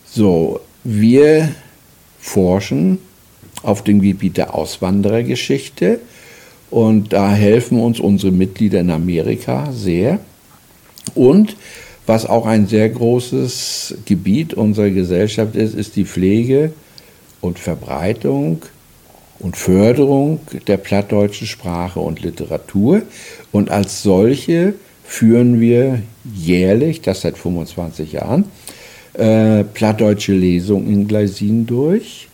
So, 0.06 0.60
wir 0.84 1.50
forschen 2.20 3.00
auf 3.64 3.84
dem 3.84 4.00
Gebiet 4.00 4.38
der 4.38 4.54
Auswanderergeschichte 4.54 6.02
und 6.70 7.14
da 7.14 7.34
helfen 7.34 7.80
uns 7.80 8.00
unsere 8.00 8.32
Mitglieder 8.32 8.82
in 8.82 8.92
Amerika 8.92 9.72
sehr. 9.72 10.20
Und 11.16 11.56
was 12.12 12.26
auch 12.26 12.45
ein 12.45 12.67
sehr 12.67 12.89
großes 12.89 14.00
Gebiet 14.04 14.54
unserer 14.54 14.89
Gesellschaft 14.89 15.56
ist, 15.56 15.74
ist 15.74 15.95
die 15.95 16.04
Pflege 16.04 16.74
und 17.39 17.58
Verbreitung 17.58 18.63
und 19.39 19.56
Förderung 19.56 20.41
der 20.67 20.76
plattdeutschen 20.76 21.47
Sprache 21.47 22.02
und 22.02 22.21
Literatur. 22.21 23.04
Und 23.54 23.71
als 23.71 24.04
solche 24.04 24.74
führen 25.06 25.62
wir 25.62 26.02
jährlich, 26.36 27.00
das 27.00 27.21
seit 27.21 27.38
25 27.38 28.12
Jahren, 28.12 28.43
äh, 29.13 29.63
plattdeutsche 29.63 30.34
Lesungen 30.34 30.91
in 30.91 31.08
Gleisin 31.08 31.65
durch, 31.65 32.28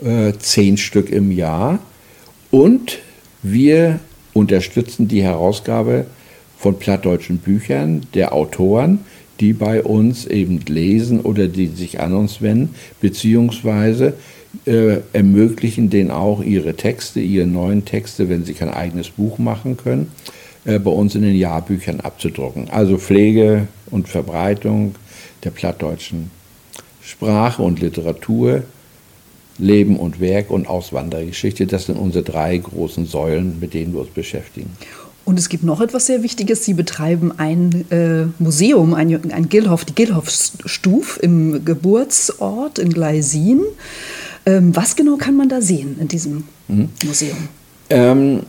äh, 0.00 0.32
zehn 0.38 0.76
Stück 0.76 1.10
im 1.10 1.32
Jahr. 1.32 1.80
Und 2.52 3.00
wir 3.42 3.98
unterstützen 4.32 5.08
die 5.08 5.24
Herausgabe 5.24 6.06
von 6.58 6.78
plattdeutschen 6.78 7.38
Büchern 7.38 8.02
der 8.14 8.32
Autoren, 8.32 9.00
die 9.40 9.52
bei 9.52 9.82
uns 9.82 10.26
eben 10.26 10.60
lesen 10.66 11.20
oder 11.20 11.46
die 11.46 11.68
sich 11.68 12.00
an 12.00 12.14
uns 12.14 12.42
wenden, 12.42 12.74
beziehungsweise 13.00 14.14
äh, 14.66 14.98
ermöglichen 15.12 15.90
denen 15.90 16.10
auch 16.10 16.42
ihre 16.42 16.74
Texte, 16.74 17.20
ihre 17.20 17.46
neuen 17.46 17.84
Texte, 17.84 18.28
wenn 18.28 18.44
sie 18.44 18.54
kein 18.54 18.70
eigenes 18.70 19.10
Buch 19.10 19.38
machen 19.38 19.76
können, 19.76 20.10
äh, 20.64 20.78
bei 20.78 20.90
uns 20.90 21.14
in 21.14 21.22
den 21.22 21.36
Jahrbüchern 21.36 22.00
abzudrucken. 22.00 22.68
Also 22.70 22.98
Pflege 22.98 23.68
und 23.90 24.08
Verbreitung 24.08 24.96
der 25.44 25.50
plattdeutschen 25.50 26.30
Sprache 27.02 27.62
und 27.62 27.80
Literatur, 27.80 28.64
Leben 29.58 29.96
und 29.96 30.20
Werk 30.20 30.50
und 30.50 30.68
Auswandergeschichte, 30.68 31.66
das 31.66 31.86
sind 31.86 31.96
unsere 31.96 32.24
drei 32.24 32.56
großen 32.56 33.06
Säulen, 33.06 33.58
mit 33.60 33.74
denen 33.74 33.92
wir 33.92 34.00
uns 34.00 34.10
beschäftigen. 34.10 34.70
Und 35.28 35.38
es 35.38 35.50
gibt 35.50 35.62
noch 35.62 35.82
etwas 35.82 36.06
sehr 36.06 36.22
Wichtiges. 36.22 36.64
Sie 36.64 36.72
betreiben 36.72 37.34
ein 37.36 37.84
äh, 37.90 38.24
Museum, 38.42 38.94
ein, 38.94 39.30
ein 39.30 39.50
Gilhoff, 39.50 39.84
die 39.84 39.94
Gilhoff-Stuf 39.94 41.18
im 41.20 41.66
Geburtsort 41.66 42.78
in 42.78 42.88
Gleisin. 42.88 43.60
Ähm, 44.46 44.74
was 44.74 44.96
genau 44.96 45.16
kann 45.18 45.36
man 45.36 45.50
da 45.50 45.60
sehen 45.60 45.98
in 46.00 46.08
diesem 46.08 46.44
mhm. 46.68 46.88
Museum? 47.04 47.36
Ähm, 47.90 48.40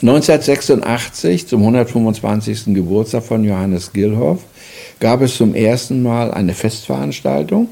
1986, 0.00 1.46
zum 1.46 1.60
125. 1.60 2.74
Geburtstag 2.74 3.22
von 3.22 3.44
Johannes 3.44 3.92
Gilhoff, 3.92 4.40
gab 4.98 5.22
es 5.22 5.36
zum 5.36 5.54
ersten 5.54 6.02
Mal 6.02 6.32
eine 6.32 6.54
Festveranstaltung 6.54 7.68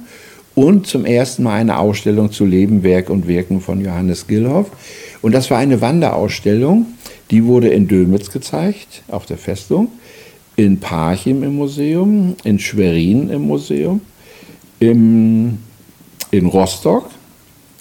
und 0.55 0.87
zum 0.87 1.05
ersten 1.05 1.43
Mal 1.43 1.55
eine 1.55 1.77
Ausstellung 1.77 2.31
zu 2.31 2.45
Leben, 2.45 2.85
Werk 2.85 3.11
und 3.11 3.27
Wirken 3.27 3.61
von 3.61 3.81
Johannes 3.81 4.29
Gilhoff. 4.29 4.71
Und 5.23 5.33
das 5.33 5.51
war 5.51 5.59
eine 5.59 5.81
Wanderausstellung, 5.81 6.87
die 7.31 7.45
wurde 7.45 7.69
in 7.69 7.89
Dömitz 7.89 8.31
gezeigt, 8.31 9.03
auf 9.09 9.27
der 9.27 9.39
Festung, 9.39 9.89
in 10.57 10.81
Parchim 10.81 11.43
im 11.43 11.57
Museum, 11.57 12.37
in 12.45 12.59
Schwerin 12.59 13.31
im 13.31 13.43
Museum, 13.43 14.01
im 14.79 15.59
in 16.31 16.47
Rostock 16.47 17.11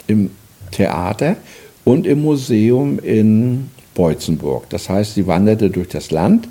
im 0.07 0.31
Theater 0.71 1.37
und 1.85 2.07
im 2.07 2.21
Museum 2.21 2.99
in 2.99 3.69
Beutzenburg. 3.93 4.69
Das 4.69 4.89
heißt, 4.89 5.15
sie 5.15 5.27
wanderte 5.27 5.69
durch 5.69 5.89
das 5.89 6.11
Land, 6.11 6.47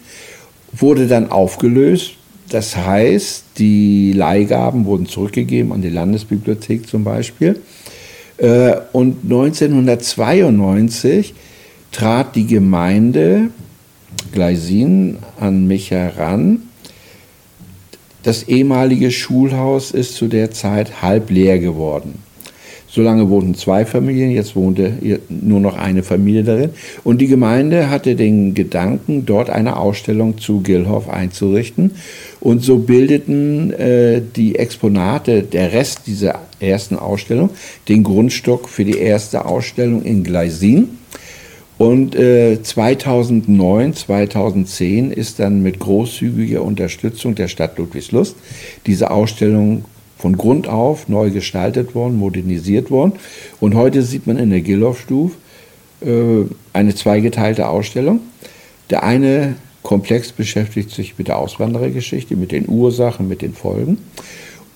wurde 0.73 1.07
dann 1.07 1.31
aufgelöst. 1.31 2.13
Das 2.49 2.77
heißt, 2.77 3.45
die 3.59 4.13
Leihgaben 4.13 4.85
wurden 4.85 5.07
zurückgegeben 5.07 5.73
an 5.73 5.83
die 5.83 5.91
Landesbibliothek 5.91 6.89
zum 6.89 7.05
Beispiel. 7.05 7.61
Äh, 8.39 8.77
und 8.93 9.25
1992 9.25 11.35
trat 11.93 12.35
die 12.35 12.47
Gemeinde 12.47 13.51
Gleisin 14.33 15.19
an 15.39 15.67
mich 15.67 15.91
heran 15.91 16.63
das 18.29 18.43
ehemalige 18.43 19.11
Schulhaus 19.11 19.91
ist 19.91 20.17
zu 20.17 20.27
der 20.27 20.51
Zeit 20.51 21.03
halb 21.03 21.31
leer 21.31 21.59
geworden. 21.59 22.23
Solange 22.87 23.31
wohnten 23.31 23.55
zwei 23.55 23.87
Familien, 23.87 24.31
jetzt 24.31 24.57
wohnte 24.57 24.93
nur 25.29 25.61
noch 25.61 25.77
eine 25.77 26.03
Familie 26.03 26.43
darin. 26.43 26.71
Und 27.05 27.21
die 27.23 27.27
Gemeinde 27.27 27.91
hatte 27.91 28.17
den 28.17 28.55
Gedanken, 28.55 29.25
dort 29.25 29.51
eine 29.51 29.77
Ausstellung 29.77 30.39
zu 30.39 30.61
Gilhoff 30.61 31.09
einzurichten. 31.09 31.93
Und 32.41 32.63
so 32.63 32.79
bildeten 32.79 33.73
äh, 33.73 34.23
die 34.37 34.57
Exponate, 34.57 35.43
der 35.43 35.73
Rest 35.73 36.03
dieser 36.07 36.41
ersten 36.61 36.97
Ausstellung, 36.97 37.51
den 37.89 38.05
Grundstock 38.05 38.69
für 38.69 38.85
die 38.85 38.99
erste 38.99 39.45
Ausstellung 39.45 40.03
in 40.03 40.23
Gleisin. 40.23 40.99
Und 41.79 42.17
äh, 42.17 42.61
2009, 42.61 43.95
2010 43.95 45.13
ist 45.13 45.39
dann 45.39 45.63
mit 45.63 45.79
großzügiger 45.79 46.63
Unterstützung 46.63 47.37
der 47.37 47.49
Stadt 47.49 47.79
Ludwigslust 47.79 48.37
diese 48.87 49.13
Ausstellung 49.13 49.85
von 50.19 50.37
Grund 50.37 50.69
auf 50.69 51.09
neu 51.09 51.31
gestaltet 51.31 51.95
worden, 51.95 52.17
modernisiert 52.17 52.91
worden. 52.91 53.13
Und 53.61 53.77
heute 53.77 54.03
sieht 54.03 54.27
man 54.27 54.37
in 54.39 54.51
der 54.51 54.61
Gilloff-Stuf 54.61 55.33
äh, 56.01 56.45
eine 56.73 56.95
zweigeteilte 56.97 57.69
Ausstellung. 57.69 58.21
Der 58.91 59.05
eine 59.05 59.55
Komplex 59.89 60.33
beschäftigt 60.33 60.91
sich 60.91 61.17
mit 61.17 61.29
der 61.29 61.39
Auswanderergeschichte, 61.39 62.37
mit 62.37 62.53
den 62.53 62.69
Ursachen, 62.69 63.27
mit 63.27 63.41
den 63.41 63.55
Folgen. 63.55 63.97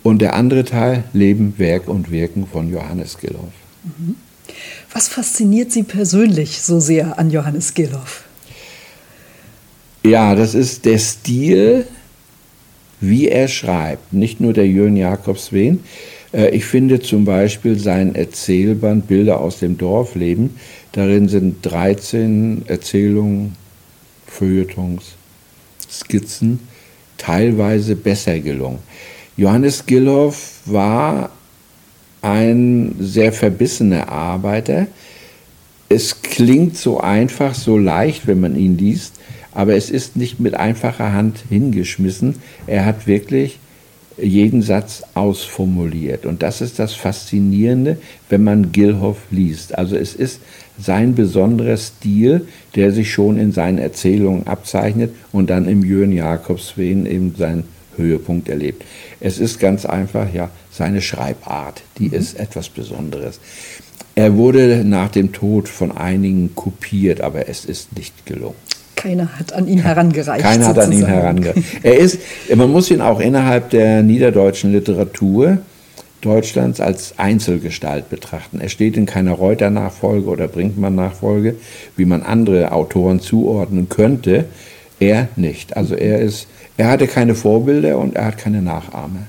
Und 0.03 0.23
der 0.23 0.33
andere 0.33 0.65
Teil 0.65 1.05
Leben, 1.13 1.53
Werk 1.59 1.87
und 1.87 2.11
Wirken 2.11 2.47
von 2.47 2.73
Johannes 2.73 3.19
Gilloff. 3.19 3.53
Mhm. 3.85 4.15
Was 4.91 5.09
fasziniert 5.09 5.71
Sie 5.71 5.83
persönlich 5.83 6.63
so 6.63 6.81
sehr 6.81 7.19
an 7.19 7.31
Johannes 7.31 7.75
Gilhoff? 7.75 8.25
Ja, 10.03 10.35
das 10.35 10.55
ist 10.55 10.87
der 10.87 10.99
Stil, 10.99 11.87
wie 13.03 13.29
er 13.29 13.49
schreibt. 13.49 14.15
Nicht 14.15 14.41
nur 14.41 14.55
der 14.55 14.67
Jürgen 14.67 14.97
Jakobswen. 14.97 15.81
Äh, 16.33 16.57
ich 16.57 16.65
finde 16.65 17.01
zum 17.01 17.27
Beispiel 17.27 17.79
sein 17.79 18.15
Erzählband 18.15 19.09
Bilder 19.09 19.43
aus 19.43 19.59
dem 19.59 19.77
Dorfleben. 19.77 20.57
Darin 20.93 21.29
sind 21.29 21.57
13 21.67 22.63
Erzählungen, 22.67 23.57
Feuilletons, 24.39 25.15
Skizzen 25.91 26.61
teilweise 27.19 27.97
besser 27.97 28.41
gelungen. 28.41 28.79
Johannes 29.37 29.87
Gilhoff 29.87 30.61
war 30.67 31.31
ein 32.21 32.95
sehr 32.99 33.33
verbissener 33.33 34.09
Arbeiter. 34.09 34.87
Es 35.89 36.23
klingt 36.23 36.77
so 36.77 37.01
einfach, 37.01 37.55
so 37.55 37.77
leicht, 37.77 38.27
wenn 38.27 38.41
man 38.41 38.57
ihn 38.57 38.79
liest, 38.79 39.15
aber 39.53 39.75
es 39.75 39.91
ist 39.91 40.17
nicht 40.17 40.41
mit 40.41 40.55
einfacher 40.55 41.13
Hand 41.13 41.45
hingeschmissen. 41.49 42.37
Er 42.67 42.85
hat 42.85 43.07
wirklich 43.07 43.59
jeden 44.21 44.63
Satz 44.63 45.03
ausformuliert. 45.15 46.27
Und 46.27 46.43
das 46.43 46.61
ist 46.61 46.79
das 46.79 46.95
Faszinierende, 46.95 47.99
wenn 48.29 48.45
man 48.45 48.73
Gilhoff 48.73 49.19
liest. 49.31 49.77
Also 49.77 49.97
es 49.97 50.15
ist 50.15 50.41
sein 50.79 51.15
besonderer 51.15 51.77
Stil, 51.77 52.47
der 52.75 52.93
sich 52.93 53.13
schon 53.13 53.39
in 53.39 53.53
seinen 53.53 53.79
Erzählungen 53.79 54.47
abzeichnet 54.47 55.13
und 55.33 55.51
dann 55.51 55.69
im 55.69 55.85
Jürgen 55.85 56.13
Jakobswen 56.13 57.07
eben 57.07 57.35
seinen 57.37 57.65
Höhepunkt 57.97 58.49
erlebt. 58.49 58.85
Es 59.21 59.39
ist 59.39 59.59
ganz 59.59 59.85
einfach, 59.85 60.33
ja, 60.33 60.51
seine 60.71 61.03
Schreibart, 61.03 61.83
die 61.99 62.09
mhm. 62.09 62.15
ist 62.15 62.39
etwas 62.39 62.69
Besonderes. 62.69 63.41
Er 64.15 64.37
wurde 64.37 64.85
nach 64.85 65.11
dem 65.11 65.33
Tod 65.33 65.69
von 65.69 65.93
einigen 65.93 66.55
kopiert, 66.55 67.21
aber 67.21 67.49
es 67.49 67.65
ist 67.65 67.97
nicht 67.97 68.27
gelungen. 68.27 68.57
Keiner 69.03 69.37
hat 69.37 69.53
an 69.53 69.67
ihn 69.67 69.81
herangereicht. 69.81 70.45
Keiner 70.45 70.69
hat 70.69 70.79
an 70.79 70.93
ihn 70.93 71.05
herangereicht. 71.05 71.65
Er 71.83 71.99
ist, 71.99 72.21
man 72.55 72.71
muss 72.71 72.89
ihn 72.89 73.01
auch 73.01 73.19
innerhalb 73.19 73.71
der 73.71 74.05
niederdeutschen 74.05 74.71
Literatur 74.71 75.59
Deutschlands 76.21 76.81
als 76.81 77.19
Einzelgestalt 77.19 78.09
betrachten. 78.11 78.61
Er 78.61 78.69
steht 78.69 78.97
in 78.97 79.07
keiner 79.07 79.33
Reuter-Nachfolge 79.33 80.29
oder 80.29 80.47
Brinkmann-Nachfolge, 80.47 81.57
wie 81.97 82.05
man 82.05 82.23
andere 82.23 82.71
Autoren 82.71 83.19
zuordnen 83.19 83.89
könnte. 83.89 84.45
Er 85.01 85.27
nicht. 85.35 85.77
Also 85.77 85.97
er 85.97 86.21
ist, 86.21 86.47
er 86.77 86.89
hatte 86.89 87.09
keine 87.09 87.35
Vorbilder 87.35 87.99
und 87.99 88.15
er 88.15 88.27
hat 88.27 88.39
keine 88.39 88.63
Nachahmer. 88.63 89.27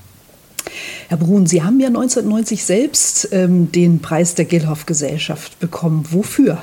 Herr 1.08 1.18
Brun, 1.18 1.48
Sie 1.48 1.64
haben 1.64 1.80
ja 1.80 1.88
1990 1.88 2.64
selbst 2.64 3.30
ähm, 3.32 3.72
den 3.72 4.00
Preis 4.00 4.36
der 4.36 4.46
Gilhoff-Gesellschaft 4.46 5.60
bekommen. 5.60 6.06
Wofür? 6.12 6.62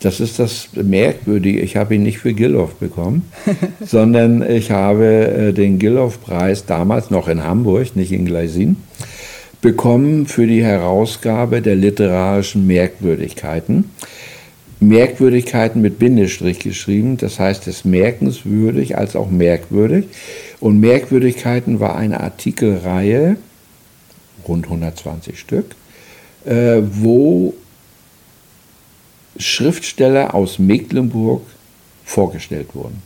Das 0.00 0.20
ist 0.20 0.38
das 0.38 0.68
Merkwürdige. 0.74 1.60
Ich 1.60 1.76
habe 1.76 1.96
ihn 1.96 2.04
nicht 2.04 2.18
für 2.18 2.32
Gilhoff 2.32 2.74
bekommen, 2.74 3.30
sondern 3.84 4.48
ich 4.48 4.70
habe 4.70 5.04
äh, 5.04 5.52
den 5.52 5.78
Gilhoff-Preis 5.78 6.66
damals 6.66 7.10
noch 7.10 7.28
in 7.28 7.42
Hamburg, 7.42 7.96
nicht 7.96 8.12
in 8.12 8.24
Gleisin, 8.24 8.76
bekommen 9.60 10.26
für 10.26 10.46
die 10.46 10.62
Herausgabe 10.62 11.62
der 11.62 11.74
literarischen 11.74 12.66
Merkwürdigkeiten. 12.66 13.90
Merkwürdigkeiten 14.80 15.82
mit 15.82 15.98
Bindestrich 15.98 16.60
geschrieben, 16.60 17.16
das 17.16 17.40
heißt 17.40 17.66
es 17.66 17.84
merkenswürdig 17.84 18.96
als 18.96 19.16
auch 19.16 19.28
merkwürdig. 19.28 20.06
Und 20.60 20.78
Merkwürdigkeiten 20.78 21.80
war 21.80 21.96
eine 21.96 22.20
Artikelreihe, 22.20 23.36
rund 24.46 24.66
120 24.66 25.40
Stück, 25.40 25.74
äh, 26.44 26.80
wo 26.82 27.54
Schriftsteller 29.38 30.34
aus 30.34 30.58
Mecklenburg 30.58 31.42
vorgestellt 32.04 32.68
wurden. 32.74 33.02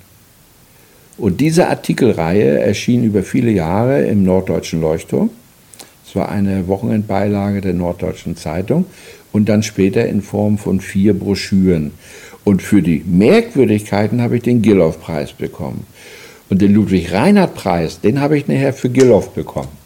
Und 1.19 1.41
diese 1.41 1.69
Artikelreihe 1.69 2.61
erschien 2.61 3.05
über 3.05 3.23
viele 3.23 3.51
Jahre 3.51 4.03
im 4.03 4.25
Norddeutschen 4.25 4.81
Leuchtturm. 4.81 5.31
Es 6.07 6.17
war 6.17 6.31
eine 6.31 6.67
Wochenendbeilage 6.69 7.61
der 7.61 7.75
Norddeutschen 7.75 8.37
Zeitung 8.37 8.87
und 9.33 9.49
dann 9.49 9.63
später 9.63 10.07
in 10.07 10.23
Form 10.23 10.59
von 10.59 10.81
vier 10.81 11.15
Broschüren. 11.15 11.93
Und 12.45 12.63
für 12.63 12.83
die 12.83 13.03
Merkwürdigkeiten 13.07 14.21
habe 14.21 14.37
ich 14.37 14.43
den 14.43 14.63
Gilloff-Preis 14.63 15.33
bekommen. 15.33 15.87
Und 16.51 16.61
den 16.61 16.75
Ludwig-Reinhardt-Preis, 16.75 18.01
den 18.01 18.21
habe 18.21 18.37
ich 18.37 18.49
nachher 18.49 18.73
für 18.73 18.91
Gilloff 18.91 19.31
bekommen. 19.31 19.82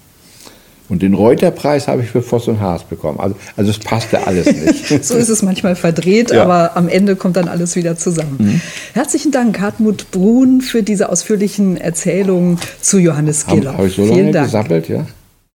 Und 0.89 1.03
den 1.03 1.15
Reuter-Preis 1.15 1.89
habe 1.89 2.03
ich 2.03 2.11
für 2.11 2.23
Voss 2.23 2.47
und 2.49 2.61
Haas 2.61 2.85
bekommen. 2.85 3.19
Also, 3.19 3.35
also 3.57 3.71
es 3.71 3.79
passte 3.79 4.27
alles 4.27 4.47
nicht. 4.91 5.05
so 5.05 5.17
ist 5.17 5.29
es 5.29 5.43
manchmal 5.43 5.75
verdreht, 5.75 6.31
ja. 6.31 6.43
aber 6.45 6.77
am 6.77 6.89
Ende 6.89 7.17
kommt 7.17 7.37
dann 7.37 7.49
alles 7.49 7.75
wieder 7.77 7.97
zusammen. 7.97 8.37
Mhm. 8.39 8.61
Herzlichen 8.95 9.33
Dank, 9.33 9.59
Hartmut 9.61 10.11
Brun, 10.13 10.61
für 10.61 10.83
diese 10.83 11.09
ausführlichen 11.09 11.77
Erzählungen 11.77 12.59
zu 12.81 12.99
Johannes 12.99 13.47
Gilloff. 13.47 13.67
Habe 13.67 13.79
hab 13.79 13.87
ich 13.87 13.97
so 13.97 14.03
lange 14.03 14.15
Vielen 14.15 14.33
Dank. 14.33 14.47
gesammelt, 14.47 14.89
ja? 14.89 15.07